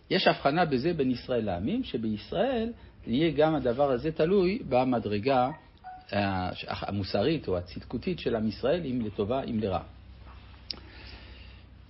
יש 0.10 0.27
הבחנה 0.27 0.65
בזה 0.65 0.94
בין 0.94 1.12
ישראל 1.12 1.46
לעמים, 1.46 1.84
שבישראל 1.84 2.72
יהיה 3.08 3.32
גם 3.32 3.56
הדבר 3.56 3.92
הזה 3.92 4.12
תלוי 4.12 4.60
במדרגה 4.70 5.50
אה, 6.13 6.50
המוסרית 6.68 7.48
או 7.48 7.58
הצדקותית 7.58 8.20
של 8.20 8.36
עם 8.36 8.48
ישראל, 8.48 8.82
אם 8.86 9.01
לטובה, 9.06 9.44
אם 9.44 9.60
לרע. 9.60 9.82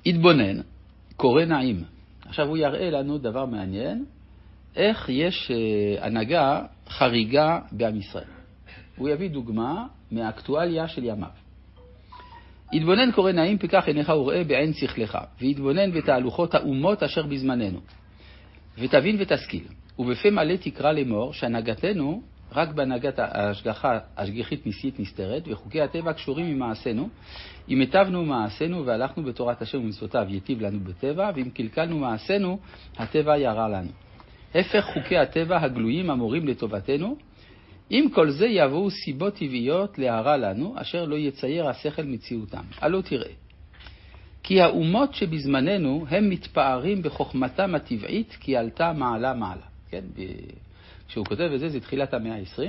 התבונן, 0.06 0.62
קורא 1.16 1.46
נעים. 1.46 1.95
עכשיו 2.25 2.48
הוא 2.48 2.58
יראה 2.58 2.89
לנו 2.89 3.17
דבר 3.17 3.46
מעניין, 3.46 4.05
איך 4.75 5.10
יש 5.10 5.51
אה, 5.51 6.05
הנהגה 6.05 6.62
חריגה 6.89 7.60
בעם 7.72 7.98
ישראל. 7.98 8.24
הוא 8.98 9.10
יביא 9.10 9.29
דוגמה 9.29 9.86
מהאקטואליה 10.12 10.88
של 10.88 11.03
ימיו. 11.03 11.29
התבונן 12.74 13.12
קורא 13.12 13.32
נעים 13.32 13.58
פיקח 13.58 13.84
עיניך 13.88 14.10
וראה 14.10 14.44
בעין 14.44 14.74
שכלך, 14.74 15.17
והתבונן 15.41 15.91
בתהלוכות 15.91 16.55
האומות 16.55 17.03
אשר 17.03 17.24
בזמננו, 17.24 17.79
ותבין 18.77 19.17
ותשכיל, 19.20 19.63
ובפה 20.00 20.29
מלא 20.29 20.55
תקרא 20.55 20.91
לאמור 20.91 21.34
שהנהגתנו 21.34 22.22
רק 22.56 22.70
בהנהגת 22.70 23.20
ההשגחה 23.20 24.00
השגיחית 24.18 24.66
ניסית 24.66 25.00
נסתרת, 25.00 25.44
וחוקי 25.48 25.82
הטבע 25.82 26.14
קשורים 26.14 26.46
עם 26.46 26.60
מעשינו. 26.60 27.10
אם 27.70 27.80
היטבנו 27.80 28.26
מעשינו 28.26 28.86
והלכנו 28.86 29.24
בתורת 29.24 29.62
השם 29.62 29.78
ומצוותיו, 29.78 30.26
ייטיב 30.30 30.62
לנו 30.62 30.80
בטבע, 30.80 31.32
ואם 31.36 31.50
קלקלנו 31.50 32.00
מעשינו, 32.00 32.60
הטבע 32.98 33.38
ירע 33.38 33.68
לנו. 33.68 33.90
הפך 34.56 34.86
חוקי 34.94 35.18
הטבע 35.18 35.62
הגלויים 35.62 36.10
המורים 36.10 36.48
לטובתנו, 36.48 37.16
עם 37.90 38.10
כל 38.10 38.30
זה 38.30 38.46
יבואו 38.46 38.92
סיבות 38.92 39.36
טבעיות 39.36 40.00
להרע 40.00 40.38
לנו, 40.38 40.74
אשר 40.78 41.06
לא 41.06 41.16
יצייר 41.16 41.68
השכל 41.68 42.04
מציאותם. 42.04 42.64
הלא 42.82 43.02
תראה. 43.02 43.32
כי 44.44 44.62
האומות 44.62 45.14
שבזמננו 45.14 46.06
הם 46.10 46.30
מתפארים 46.30 47.02
בחוכמתם 47.02 47.76
הטבעית, 47.76 48.38
כי 48.40 48.58
עלתה 48.58 48.94
מעלה 48.94 49.34
מעלה. 49.34 49.66
כן? 49.90 50.04
כשהוא 51.08 51.26
כותב 51.26 51.50
את 51.54 51.60
זה, 51.60 51.70
זה 51.70 51.80
תחילת 51.80 52.14
המאה 52.14 52.36
ה-20, 52.36 52.62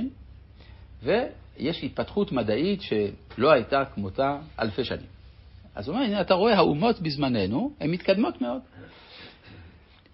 ויש 1.03 1.83
התפתחות 1.83 2.31
מדעית 2.31 2.81
שלא 2.81 3.51
הייתה 3.51 3.85
כמותה 3.85 4.37
אלפי 4.59 4.83
שנים. 4.83 5.07
אז 5.75 5.87
הוא 5.87 5.95
אומר, 5.95 6.05
הנה, 6.05 6.21
אתה 6.21 6.33
רואה, 6.33 6.55
האומות 6.55 7.01
בזמננו, 7.01 7.71
הן 7.79 7.91
מתקדמות 7.91 8.41
מאוד. 8.41 8.61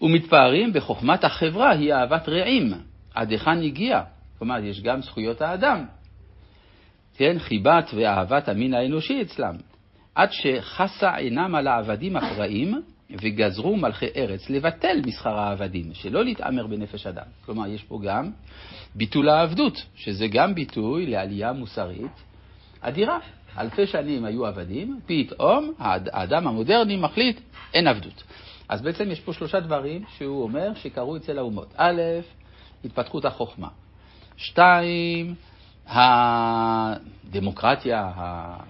ומתפארים 0.02 0.74
בחוכמת 0.74 1.24
החברה, 1.24 1.72
היא 1.72 1.94
אהבת 1.94 2.30
רעים. 2.30 2.74
עד 3.14 3.32
היכן 3.32 3.62
הגיע? 3.62 4.02
כלומר, 4.38 4.64
יש 4.64 4.82
גם 4.82 5.02
זכויות 5.02 5.42
האדם. 5.42 5.86
כן, 7.18 7.40
חיבת 7.40 7.92
ואהבת 7.94 8.50
המין 8.50 8.74
האנושי 8.74 9.22
אצלם. 9.22 9.56
עד 10.16 10.30
שחסה 10.32 11.16
עינם 11.16 11.56
על 11.56 11.68
העבדים 11.68 12.18
הפראים, 12.18 12.82
וגזרו 13.22 13.76
מלכי 13.78 14.06
ארץ 14.16 14.50
לבטל 14.50 15.02
מסחר 15.06 15.40
העבדים, 15.40 15.94
שלא 15.94 16.24
להתעמר 16.24 16.68
בנפש 16.68 17.08
אדם. 17.08 17.26
כלומר, 17.46 17.68
יש 17.68 17.84
פה 17.84 18.00
גם 18.04 18.32
ביטול 18.96 19.30
העבדות, 19.30 19.86
שזה 19.96 20.28
גם 20.28 20.56
ביטוי 20.56 21.06
לעלייה 21.06 21.54
מוסרית 21.54 22.24
אדירה. 22.82 23.20
אלפי 23.58 23.88
שנים 23.88 24.26
היו 24.26 24.46
עבדים, 24.46 25.00
פתאום 25.06 25.74
האדם 25.80 26.48
המודרני 26.48 26.98
מחליט, 26.98 27.40
אין 27.74 27.88
עבדות. 27.88 28.24
אז 28.70 28.82
בעצם 28.82 29.12
יש 29.12 29.20
פה 29.20 29.34
שלושה 29.34 29.60
דברים 29.60 30.04
שהוא 30.18 30.44
אומר 30.44 30.74
שקרו 30.76 31.18
אצל 31.18 31.38
האומות. 31.38 31.74
א', 31.78 32.02
התפתחות 32.86 33.26
החוכמה. 33.26 33.68
שתיים, 34.38 35.36
הדמוקרטיה, 37.28 38.12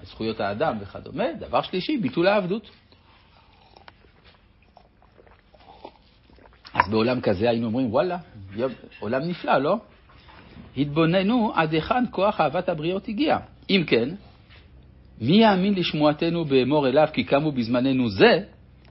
זכויות 0.03 0.39
האדם 0.39 0.77
וכדומה. 0.81 1.33
דבר 1.39 1.61
שלישי, 1.61 1.97
ביטול 1.97 2.27
העבדות. 2.27 2.69
אז 6.83 6.89
בעולם 6.89 7.21
כזה 7.21 7.49
היינו 7.49 7.67
אומרים, 7.67 7.93
וואלה, 7.93 8.17
עולם 8.99 9.21
נפלא, 9.21 9.57
לא? 9.57 9.77
התבוננו 10.77 11.51
עד 11.55 11.73
היכן 11.73 12.03
כוח 12.11 12.41
אהבת 12.41 12.69
הבריות 12.69 13.07
הגיע. 13.07 13.37
אם 13.69 13.83
כן, 13.87 14.09
מי 15.21 15.41
יאמין 15.41 15.73
לשמועתנו 15.73 16.45
באמור 16.45 16.87
אליו 16.87 17.07
כי 17.13 17.23
קמו 17.23 17.51
בזמננו 17.51 18.09
זה 18.09 18.39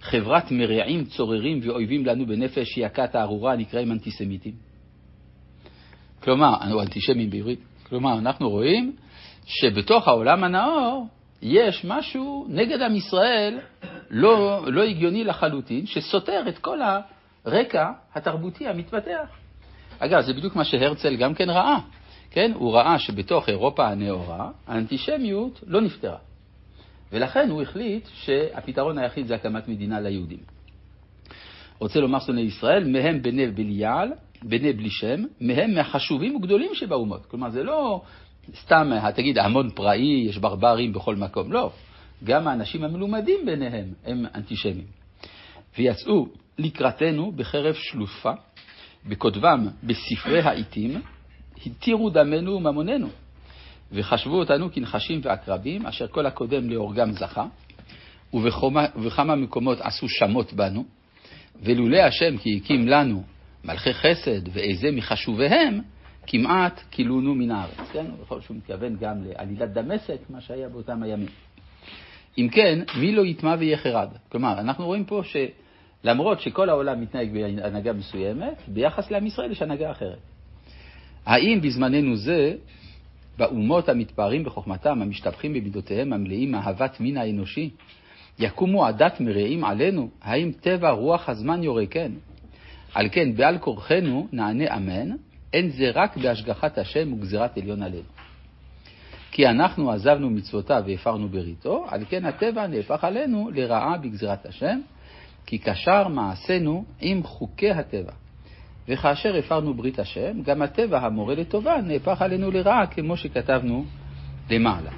חברת 0.01 0.51
מרעים 0.51 1.05
צוררים 1.05 1.61
ואויבים 1.63 2.07
לנו 2.07 2.27
בנפש 2.27 2.79
יכת 2.79 3.15
הארורה 3.15 3.53
הנקראים 3.53 3.93
אנטיסמיטים? 3.93 4.55
כלומר, 6.23 6.55
אנו 6.63 6.83
אנטישמים 6.83 7.31
בעברית, 7.31 7.61
כלומר, 7.89 8.19
אנחנו 8.19 8.51
רואים 8.51 8.97
שבתוך 9.47 10.09
העולם 10.09 10.45
הנאור 10.45 11.07
יש 11.43 11.85
משהו 11.85 12.47
נגד 12.49 12.83
עם 12.83 12.97
ישראל 12.97 13.59
לא, 14.11 14.65
לא 14.67 14.83
הגיוני 14.83 15.25
לחלוטין, 15.25 15.87
שסותר 15.87 16.45
את 16.49 16.59
כל 16.59 16.79
הרקע 17.45 17.93
התרבותי 18.15 18.69
המתפתח. 18.69 19.29
אגב, 19.99 20.21
זה 20.21 20.33
בדיוק 20.33 20.57
מה 20.57 20.65
שהרצל 20.65 21.17
גם 21.17 21.35
כן 21.35 21.51
ראה. 21.51 21.79
כן, 22.31 22.53
הוא 22.55 22.73
ראה 22.75 22.99
שבתוך 22.99 23.49
אירופה 23.49 23.89
הנאורה, 23.89 24.51
האנטישמיות 24.67 25.61
לא 25.67 25.81
נפתרה. 25.81 26.19
ולכן 27.13 27.51
הוא 27.51 27.63
החליט 27.63 28.09
שהפתרון 28.15 28.99
היחיד 28.99 29.27
זה 29.27 29.35
הקמת 29.35 29.69
מדינה 29.69 30.01
ליהודים. 30.01 30.39
רוצה 31.79 32.01
לומר 32.01 32.19
שונאי 32.19 32.43
ישראל, 32.43 32.85
מהם 32.85 33.23
בני 33.23 33.47
בליעל, 33.47 34.13
בני 34.43 34.73
בלי 34.73 34.91
שם, 34.91 35.25
מהם 35.41 35.75
מהחשובים 35.75 36.37
וגדולים 36.37 36.75
שבאומות. 36.75 37.27
כלומר, 37.27 37.51
זה 37.51 37.63
לא 37.63 38.03
סתם, 38.61 38.93
תגיד, 39.15 39.39
המון 39.39 39.71
פראי, 39.71 40.25
יש 40.29 40.39
ברברים 40.39 40.93
בכל 40.93 41.17
מקום. 41.17 41.53
לא. 41.53 41.71
גם 42.25 42.49
האנשים 42.49 42.85
המלומדים 42.85 43.47
ביניהם 43.47 43.93
הם 44.05 44.27
אנטישמים. 44.35 44.87
ויצאו 45.79 46.27
לקראתנו 46.59 47.33
בחרב 47.33 47.75
שלופה, 47.75 48.33
בכותבם 49.07 49.69
בספרי 49.83 50.41
העיתים, 50.41 51.03
התירו 51.67 52.11
דמנו 52.11 52.53
וממוננו, 52.53 53.09
וחשבו 53.93 54.39
אותנו 54.39 54.73
כנחשים 54.73 55.21
ועקרבים, 55.23 55.87
אשר 55.87 56.09
כל 56.09 56.27
הקודם 56.27 56.71
להורגם 56.71 57.13
זכה, 57.13 57.47
ובכמה 58.35 59.37
מקומות 59.37 59.79
עשו 59.81 60.09
שמות 60.09 60.53
בנו, 60.53 60.85
ולולא 61.63 61.97
השם 61.97 62.37
כי 62.39 62.61
הקים 62.63 62.89
לנו 62.89 63.23
מלכי 63.65 63.95
חסד 63.95 64.49
ואיזה 64.53 64.91
מחשוביהם, 64.91 65.81
כמעט 66.27 66.81
כילונו 66.91 67.35
מן 67.35 67.51
הארץ. 67.51 67.91
כן, 67.93 68.07
בכל 68.23 68.41
שהוא 68.41 68.57
מתכוון 68.57 68.97
גם 69.01 69.15
לעלילת 69.25 69.73
דמשק, 69.73 70.31
מה 70.31 70.41
שהיה 70.41 70.69
באותם 70.69 71.03
הימים. 71.03 71.29
אם 72.39 72.49
כן, 72.53 72.79
מי 73.01 73.13
לא 73.13 73.27
יטמע 73.27 73.55
ויחרד? 73.59 74.09
כלומר, 74.29 74.61
אנחנו 74.61 74.87
רואים 74.87 75.05
פה 75.05 75.23
שלמרות 76.03 76.41
שכל 76.41 76.69
העולם 76.69 77.01
מתנהג 77.01 77.33
בהנהגה 77.33 77.93
מסוימת, 77.93 78.63
ביחס 78.69 79.11
לעם 79.11 79.27
ישראל 79.27 79.51
יש 79.51 79.63
הנהגה 79.63 79.91
אחרת. 79.91 80.19
האם 81.27 81.61
בזמננו 81.61 82.17
זה, 82.17 82.55
באומות 83.39 83.89
המתפארים 83.89 84.45
בחוכמתם, 84.45 85.03
המשתבחים 85.03 85.53
במידותיהם, 85.53 86.13
המלאים 86.13 86.53
מאהבת 86.53 87.01
מין 87.01 87.17
האנושי, 87.17 87.71
יקומו 88.39 88.87
עדת 88.87 89.21
מרעים 89.21 89.65
עלינו? 89.65 90.09
האם 90.23 90.53
טבע 90.61 90.91
רוח 90.91 91.29
הזמן 91.29 91.63
יורה 91.63 91.87
כן? 91.87 92.13
על 92.95 93.09
כן, 93.13 93.35
בעל 93.37 93.59
כורחנו 93.59 94.29
נענה 94.33 94.77
אמן, 94.77 95.11
אין 95.53 95.71
זה 95.71 95.91
רק 95.95 96.17
בהשגחת 96.17 96.79
השם 96.79 97.13
וגזירת 97.13 97.59
עליון 97.59 97.83
עלינו. 97.83 98.09
כי 99.31 99.47
אנחנו 99.47 99.91
עזבנו 99.91 100.31
מצוותיו 100.31 100.83
והפרנו 100.87 101.29
בריתו, 101.29 101.87
על 101.89 102.05
כן 102.09 102.25
הטבע 102.25 102.67
נהפך 102.67 103.05
עלינו 103.05 103.51
לרעה 103.55 103.99
בגזירת 103.99 104.47
השם, 104.47 104.81
כי 105.47 105.59
קשר 105.59 106.09
מעשינו 106.09 106.85
עם 107.01 107.23
חוקי 107.23 107.71
הטבע. 107.71 108.13
וכאשר 108.89 109.37
הפרנו 109.37 109.75
ברית 109.75 109.99
השם, 109.99 110.43
גם 110.43 110.63
הטבע 110.63 110.99
המורה 110.99 111.35
לטובה 111.35 111.77
נהפך 111.81 112.23
עלינו 112.23 112.51
לרעה, 112.51 112.87
כמו 112.87 113.17
שכתבנו 113.17 113.85
למעלה. 114.51 114.91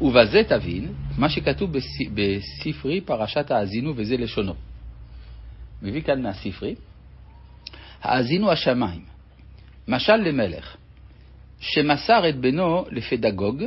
ובזה 0.00 0.42
תבין 0.48 0.92
מה 1.18 1.28
שכתוב 1.28 1.70
בספרי 2.14 3.00
פרשת 3.00 3.50
האזינו, 3.50 3.92
וזה 3.96 4.16
לשונו. 4.16 4.54
מביא 5.82 6.02
כאן 6.02 6.22
מהספרי, 6.22 6.74
האזינו 8.02 8.50
השמיים, 8.50 9.02
משל 9.88 10.16
למלך, 10.16 10.76
שמסר 11.60 12.28
את 12.28 12.36
בנו 12.36 12.84
לפדגוג 12.90 13.62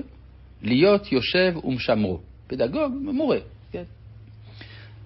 להיות 0.61 1.11
יושב 1.11 1.53
ומשמרו. 1.63 2.19
פדגוג, 2.47 2.93
מורה, 3.01 3.37
כן. 3.71 3.83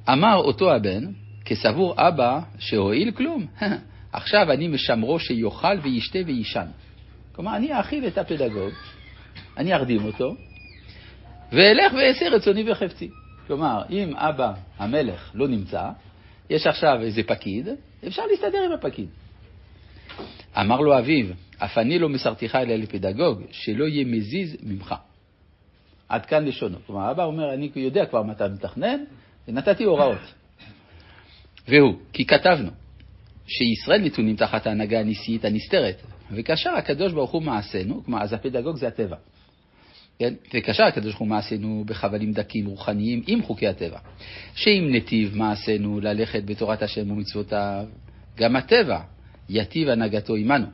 אמר 0.10 0.36
אותו 0.36 0.74
הבן, 0.74 1.04
כסבור 1.46 1.93
אבא 1.98 2.39
שהועיל 2.60 3.12
כלום, 3.12 3.46
עכשיו 4.12 4.52
אני 4.52 4.67
משמרו 4.67 5.20
שיאכל 5.20 5.80
וישתה 5.84 6.20
ויישן. 6.26 6.67
כלומר, 7.32 7.56
אני 7.56 7.78
אאכיל 7.78 8.08
את 8.08 8.17
הפדגוג, 8.17 8.74
אני 9.58 9.74
ארדים 9.74 10.06
אותו, 10.06 10.36
ואלך 11.52 11.93
ואעשה 11.93 12.30
רצוני 12.30 12.72
וחפצי. 12.72 13.10
כלומר, 13.48 13.82
אם 13.89 14.15
אבא 14.15 14.54
המלך 14.78 15.32
לא 15.34 15.48
נמצא, 15.48 15.89
יש 16.50 16.67
עכשיו 16.67 17.02
איזה 17.02 17.24
פקיד, 17.24 17.67
אפשר 18.08 18.22
להסתדר 18.32 18.63
עם 18.65 18.72
הפקיד. 18.72 19.08
אמר 20.60 20.82
לו 20.82 21.00
אביו, 21.00 21.26
אף 21.58 21.78
אני 21.78 22.00
לא 22.00 22.10
מסרתיך 22.10 22.56
אלא 22.56 22.76
לפדגוג, 22.76 23.41
שלא 23.52 23.86
יהיה 23.86 24.06
מזיז 24.06 24.58
ממך. 24.63 24.96
עד 26.10 26.26
כאן 26.26 26.46
לשונו. 26.46 26.78
כלומר, 26.88 27.12
אבא 27.12 27.24
אומר, 27.24 27.54
אני 27.54 27.72
יודע 27.76 28.06
כבר 28.06 28.24
מה 28.24 28.34
אתה 28.34 28.48
מתכנן, 28.48 29.00
ונתתי 29.48 29.84
הוראות. 29.84 30.34
והוא, 31.68 31.96
כי 32.14 32.26
כתבנו 32.26 32.70
שישראל 33.48 34.02
נתונים 34.02 34.36
תחת 34.36 34.68
ההנהגה 34.68 35.00
הנשיאית 35.00 35.46
הנסתרת, 35.46 36.02
וכאשר 36.32 36.70
הקדוש 36.70 37.14
ברוך 37.14 37.32
הוא 37.32 37.42
מעשינו, 37.42 38.04
כלומר, 38.04 38.22
אז 38.22 38.34
הפדגוג 38.34 38.78
זה 38.78 38.88
הטבע. 38.88 39.16
כן? 40.20 40.34
וכאשר 40.54 40.84
הקדוש 40.84 41.06
ברוך 41.06 41.20
הוא 41.20 41.28
מעשינו 41.28 41.84
בחבלים 41.88 42.32
דקים 42.32 42.66
רוחניים 42.66 43.24
עם 43.28 43.44
חוקי 43.44 43.68
הטבע, 43.68 44.00
שאם 44.56 44.88
נתיב 44.92 45.38
מעשינו 45.38 46.00
ללכת 46.00 46.44
בתורת 46.46 46.82
השם 46.82 47.12
ומצוותיו, 47.12 47.86
גם 48.38 48.56
הטבע 48.56 49.00
יטיב 49.50 49.90
הנהגתו 49.90 50.36
עמנו. 50.36 50.68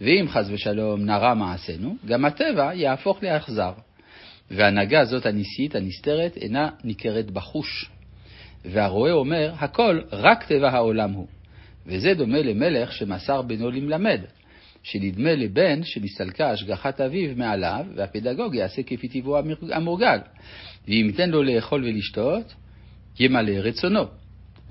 ואם 0.00 0.26
חס 0.28 0.46
ושלום 0.50 1.04
נרע 1.04 1.34
מעשינו, 1.34 1.96
גם 2.06 2.24
הטבע 2.24 2.74
יהפוך 2.74 3.22
לאכזר. 3.22 3.72
וההנהגה 4.50 5.00
הזאת 5.00 5.26
הניסית, 5.26 5.74
הנסתרת, 5.74 6.36
אינה 6.36 6.70
ניכרת 6.84 7.30
בחוש. 7.30 7.90
והרועה 8.64 9.12
אומר, 9.12 9.52
הכל 9.58 10.00
רק 10.12 10.44
טבע 10.44 10.70
העולם 10.70 11.12
הוא. 11.12 11.26
וזה 11.86 12.14
דומה 12.14 12.38
למלך 12.38 12.92
שמסר 12.92 13.42
בנו 13.42 13.70
למלמד, 13.70 14.20
שנדמה 14.82 15.34
לבן 15.34 15.82
שנסתלקה 15.82 16.50
השגחת 16.50 17.00
אביו 17.00 17.30
מעליו, 17.36 17.86
והפדגוג 17.96 18.54
יעשה 18.54 18.82
כפי 18.82 19.08
טבעו 19.08 19.38
המורגל. 19.72 20.18
ואם 20.88 21.06
ייתן 21.06 21.30
לו 21.30 21.42
לאכול 21.42 21.84
ולשתות, 21.84 22.54
ימלא 23.20 23.52
רצונו. 23.52 24.04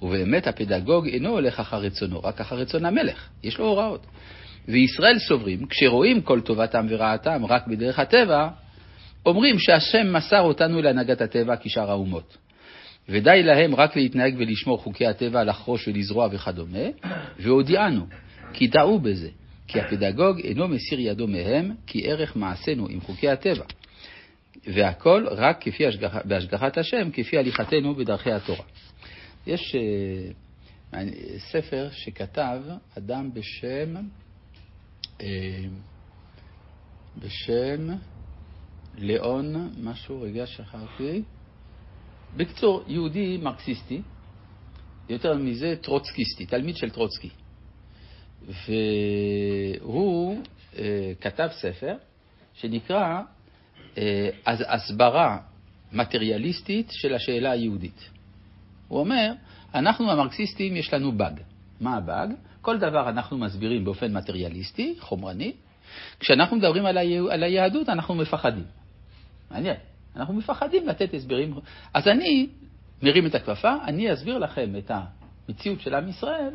ובאמת 0.01 0.47
הפדגוג 0.47 1.07
אינו 1.07 1.29
הולך 1.29 1.59
אחר 1.59 1.77
רצונו, 1.77 2.19
רק 2.23 2.41
אחר 2.41 2.55
רצון 2.55 2.85
המלך, 2.85 3.29
יש 3.43 3.57
לו 3.57 3.65
הוראות. 3.65 4.05
וישראל 4.67 5.19
סוברים, 5.19 5.65
כשרואים 5.65 6.21
כל 6.21 6.41
טובתם 6.41 6.85
ורעתם 6.89 7.45
רק 7.45 7.67
בדרך 7.67 7.99
הטבע, 7.99 8.47
אומרים 9.25 9.59
שהשם 9.59 10.13
מסר 10.13 10.41
אותנו 10.41 10.81
להנהגת 10.81 11.21
הטבע 11.21 11.55
כשאר 11.61 11.91
האומות. 11.91 12.37
ודי 13.09 13.43
להם 13.43 13.75
רק 13.75 13.95
להתנהג 13.95 14.35
ולשמור 14.37 14.77
חוקי 14.77 15.05
הטבע, 15.05 15.43
לחרוש 15.43 15.87
ולזרוע 15.87 16.27
וכדומה, 16.31 16.87
והודיענו, 17.39 18.05
כי 18.53 18.67
טעו 18.67 18.99
בזה, 18.99 19.29
כי 19.67 19.79
הפדגוג 19.79 20.39
אינו 20.39 20.67
מסיר 20.67 20.99
ידו 20.99 21.27
מהם, 21.27 21.71
כי 21.87 22.11
ערך 22.11 22.35
מעשינו 22.35 22.87
עם 22.89 23.01
חוקי 23.01 23.29
הטבע. 23.29 23.65
והכל 24.67 25.25
רק 25.31 25.57
כפי 25.61 25.87
השגח... 25.87 26.15
בהשגחת 26.25 26.77
השם, 26.77 27.11
כפי 27.11 27.37
הליכתנו 27.37 27.95
בדרכי 27.95 28.31
התורה. 28.31 28.63
יש 29.47 29.75
uh, 29.75 30.97
ספר 31.51 31.89
שכתב 31.91 32.61
אדם 32.97 33.33
בשם, 33.33 33.95
uh, 35.17 35.23
בשם 37.17 37.89
ליאון, 38.97 39.73
משהו, 39.83 40.21
רגע 40.21 40.47
שכחתי, 40.47 41.23
בקיצור, 42.37 42.83
יהודי 42.87 43.37
מרקסיסטי, 43.37 44.01
יותר 45.09 45.33
מזה 45.33 45.75
טרוצקיסטי, 45.81 46.45
תלמיד 46.45 46.77
של 46.77 46.89
טרוצקי. 46.89 47.29
והוא 48.47 50.41
אה, 50.77 51.11
כתב 51.21 51.49
ספר 51.51 51.95
שנקרא 52.53 53.21
אה, 53.97 54.29
הסברה 54.47 55.37
מטריאליסטית 55.91 56.87
של 56.91 57.13
השאלה 57.13 57.51
היהודית. 57.51 58.09
הוא 58.87 58.99
אומר, 58.99 59.33
אנחנו 59.73 60.11
המרקסיסטים 60.11 60.75
יש 60.75 60.93
לנו 60.93 61.11
באג. 61.11 61.39
מה 61.81 61.97
הבאג? 61.97 62.33
כל 62.61 62.77
דבר 62.79 63.09
אנחנו 63.09 63.37
מסבירים 63.37 63.85
באופן 63.85 64.17
מטריאליסטי, 64.17 64.95
חומרני. 64.99 65.51
כשאנחנו 66.19 66.57
מדברים 66.57 66.85
על, 66.85 66.97
ה... 66.97 67.01
על 67.31 67.43
היהדות 67.43 67.89
אנחנו 67.89 68.15
מפחדים. 68.15 68.65
מעניין. 69.51 69.75
אנחנו 70.15 70.33
מפחדים 70.33 70.87
לתת 70.87 71.13
הסברים. 71.13 71.53
אז 71.93 72.07
אני 72.07 72.47
מרים 73.01 73.25
את 73.25 73.35
הכפפה, 73.35 73.75
אני 73.85 74.13
אסביר 74.13 74.37
לכם 74.37 74.75
את 74.77 74.91
המציאות 75.49 75.81
של 75.81 75.95
עם 75.95 76.09
ישראל 76.09 76.49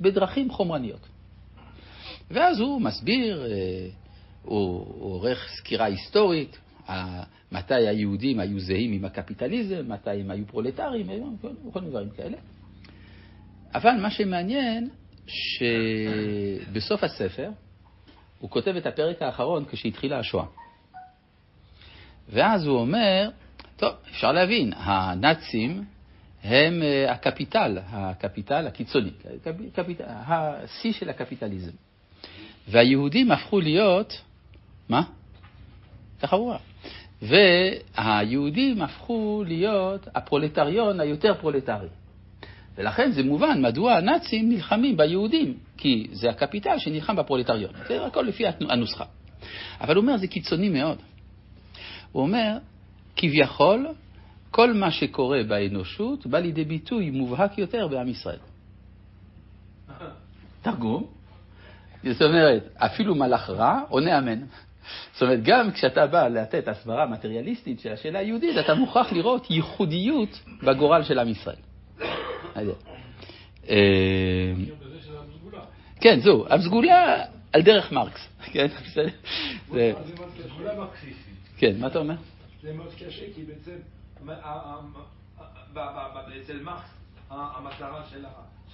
בדרכים 0.00 0.50
חומרניות. 0.50 1.08
ואז 2.30 2.60
הוא 2.60 2.80
מסביר, 2.80 3.46
אה, 3.46 3.88
הוא 4.42 4.86
עורך 5.00 5.48
סקירה 5.58 5.84
היסטורית, 5.84 6.58
מתי 7.52 7.74
היהודים 7.74 8.40
היו 8.40 8.60
זהים 8.60 8.92
עם 8.92 9.04
הקפיטליזם, 9.04 9.92
מתי 9.92 10.10
הם 10.10 10.30
היו 10.30 10.46
פרולטריים, 10.46 11.36
כל 11.72 11.80
מיני 11.80 11.90
דברים 11.90 12.10
כאלה. 12.10 12.36
אבל 13.74 13.92
מה 14.02 14.10
שמעניין, 14.10 14.88
שבסוף 15.26 17.04
הספר 17.04 17.50
הוא 18.38 18.50
כותב 18.50 18.76
את 18.76 18.86
הפרק 18.86 19.22
האחרון 19.22 19.64
כשהתחילה 19.64 20.18
השואה. 20.18 20.44
ואז 22.28 22.66
הוא 22.66 22.78
אומר, 22.78 23.30
טוב, 23.76 23.92
אפשר 24.10 24.32
להבין, 24.32 24.72
הנאצים 24.76 25.84
הם 26.44 26.82
אה, 26.82 27.12
הקפיטל, 27.12 27.78
הקפיטל 27.86 28.66
הקיצוני, 28.66 29.10
הקפיטל, 29.72 30.04
השיא 30.08 30.92
של 30.92 31.10
הקפיטליזם. 31.10 31.72
והיהודים 32.68 33.32
הפכו 33.32 33.60
להיות, 33.60 34.22
מה? 34.88 35.02
ככה 36.22 36.36
הוא. 36.36 36.54
והיהודים 37.22 38.82
הפכו 38.82 39.44
להיות 39.46 40.08
הפרולטריון 40.14 41.00
היותר 41.00 41.34
פרולטרי. 41.34 41.88
ולכן 42.78 43.12
זה 43.12 43.22
מובן 43.22 43.62
מדוע 43.62 43.94
הנאצים 43.94 44.48
נלחמים 44.48 44.96
ביהודים, 44.96 45.58
כי 45.76 46.06
זה 46.12 46.30
הקפיטל 46.30 46.78
שנלחם 46.78 47.16
בפרולטריון. 47.16 47.72
זה 47.88 48.06
הכל 48.06 48.22
לפי 48.22 48.44
הנוסחה. 48.60 49.04
אבל 49.80 49.96
הוא 49.96 50.02
אומר, 50.02 50.16
זה 50.16 50.26
קיצוני 50.26 50.68
מאוד. 50.68 50.98
הוא 52.16 52.22
אומר, 52.22 52.58
כביכול, 53.16 53.86
כל 54.50 54.72
מה 54.72 54.90
שקורה 54.90 55.42
באנושות 55.42 56.26
בא 56.26 56.38
לידי 56.38 56.64
ביטוי 56.64 57.10
מובהק 57.10 57.58
יותר 57.58 57.88
בעם 57.88 58.08
ישראל. 58.08 58.38
תרגום, 60.62 61.06
זאת 62.04 62.22
אומרת, 62.22 62.62
אפילו 62.76 63.14
מלאך 63.14 63.50
רע 63.50 63.80
עונה 63.88 64.18
אמן. 64.18 64.38
זאת 65.12 65.22
אומרת, 65.22 65.42
גם 65.42 65.70
כשאתה 65.70 66.06
בא 66.06 66.28
לתת 66.28 66.68
הסברה 66.68 67.06
מטריאליסטית 67.06 67.80
של 67.80 67.92
השאלה 67.92 68.18
היהודית, 68.18 68.58
אתה 68.58 68.74
מוכרח 68.74 69.12
לראות 69.12 69.50
ייחודיות 69.50 70.40
בגורל 70.62 71.02
של 71.02 71.18
עם 71.18 71.28
ישראל. 71.28 71.56
אה, 73.68 74.54
כן, 76.00 76.20
זהו, 76.20 76.46
הסגולה 76.48 77.24
על 77.52 77.62
דרך 77.62 77.92
מרקס. 77.92 78.28
כן, 78.52 78.66
בסדר? 78.66 79.08
זה 79.72 79.92
סגולה 80.48 80.74
מרקסיסטית. 80.74 81.35
כן, 81.56 81.80
מה 81.80 81.86
אתה 81.86 81.98
אומר? 81.98 82.14
זה 82.62 82.72
מאוד 82.72 82.92
קשה, 82.94 83.24
כי 83.34 83.44
בעצם 83.44 83.76
אצל 86.42 86.62
מרקס 86.62 86.90
המטרה 87.30 88.02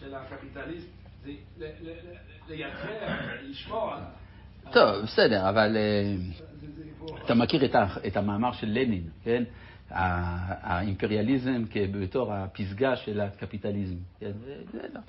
של 0.00 0.14
הקפיטליסט 0.14 0.88
זה 1.58 1.70
לייצר, 2.48 2.88
לשמור 3.42 3.94
על... 3.94 4.02
טוב, 4.72 5.02
בסדר, 5.02 5.48
אבל 5.48 5.76
אה, 5.76 6.14
אתה 7.24 7.34
מכיר 7.34 7.64
את 8.06 8.16
המאמר 8.16 8.52
של 8.52 8.66
לנין, 8.66 9.08
כן? 9.24 9.44
האימפריאליזם 9.90 11.64
בתור 12.00 12.32
הפסגה 12.32 12.96
של 12.96 13.20
הקפיטליזם. 13.20 13.96
כן? 14.20 14.30
לא. 14.94 15.00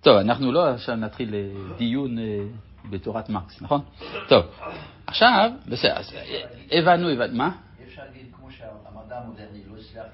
טוב, 0.00 0.16
אנחנו 0.16 0.52
לא 0.52 0.68
עכשיו 0.68 0.96
נתחיל 0.96 1.34
אה, 1.34 1.76
דיון 1.78 2.18
אה, 2.18 2.24
בתורת 2.90 3.28
מרקס, 3.28 3.62
נכון? 3.62 3.80
טוב, 4.28 4.44
עכשיו, 5.06 5.50
בסדר, 5.66 5.96
אז 5.96 6.12
הבנו, 6.70 7.08
הבנו, 7.08 7.36
מה? 7.36 7.56
אפשר 7.86 8.02
להגיד, 8.04 8.26
כמו 8.32 8.50
שהמדע 8.50 9.18
המודרני 9.18 9.62
לא 9.66 9.76
הצליח 9.80 10.06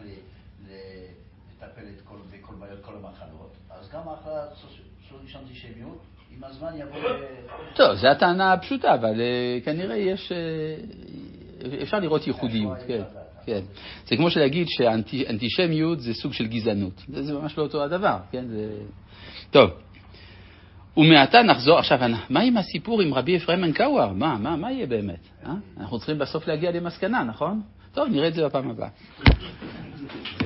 לטפל 0.62 1.82
בכל 2.32 2.54
בעיות, 2.60 2.84
כל 2.84 2.92
המחלות, 2.92 3.52
אז 3.70 3.90
גם 3.92 4.02
אחלה 4.08 4.44
של 5.26 5.38
אנטישמיות, 5.38 5.98
עם 6.36 6.44
הזמן 6.44 6.72
יבוא... 6.78 6.98
טוב, 7.74 7.94
זו 7.94 8.08
הטענה 8.08 8.52
הפשוטה, 8.52 8.94
אבל 8.94 9.20
אה, 9.20 9.58
כנראה 9.64 9.96
יש... 9.96 10.32
אפשר 11.82 11.98
לראות 11.98 12.26
ייחודיות, 12.26 12.78
כן. 12.86 13.02
כן. 13.46 13.60
זה 14.06 14.16
כמו 14.16 14.30
שלהגיד 14.30 14.66
שאנטישמיות 14.68 16.00
זה 16.00 16.14
סוג 16.14 16.32
של 16.32 16.46
גזענות. 16.46 17.02
זה 17.08 17.32
ממש 17.32 17.58
לא 17.58 17.62
אותו 17.62 17.84
הדבר, 17.84 18.18
כן? 18.30 18.44
זה... 18.48 18.70
טוב. 19.50 19.70
ומעתה 20.96 21.42
נחזור, 21.42 21.78
עכשיו, 21.78 21.98
מה 22.30 22.40
עם 22.40 22.56
הסיפור 22.56 23.02
עם 23.02 23.14
רבי 23.14 23.36
אפרים 23.36 23.60
מנקאוואר? 23.60 24.12
מה, 24.12 24.36
מה, 24.38 24.56
מה 24.56 24.72
יהיה 24.72 24.86
באמת? 24.86 25.28
אה? 25.46 25.52
אנחנו 25.80 25.98
צריכים 25.98 26.18
בסוף 26.18 26.46
להגיע 26.46 26.70
למסקנה, 26.70 27.24
נכון? 27.24 27.60
טוב, 27.94 28.08
נראה 28.08 28.28
את 28.28 28.34
זה 28.34 28.44
בפעם 28.44 28.70
הבאה. 28.70 28.88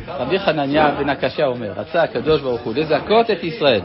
רבי 0.08 0.38
חנניה 0.38 0.90
בן 0.90 1.08
הקשה 1.08 1.46
אומר, 1.46 1.72
רצה 1.72 2.02
הקדוש 2.02 2.40
ברוך 2.40 2.60
הוא 2.60 2.74
לזכות 2.74 3.30
את 3.30 3.44
ישראל. 3.44 3.80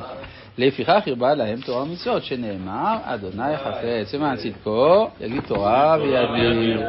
לפיכך 0.57 1.07
הרבה 1.07 1.33
להם 1.33 1.61
תורה 1.65 1.83
ומצוות, 1.83 2.23
שנאמר, 2.23 2.97
אדוני 3.03 3.57
חפץ 3.57 4.13
למען 4.13 4.37
צדקו, 4.37 5.07
יגיד 5.19 5.43
תורה 5.47 5.97
וידליק. 6.01 6.79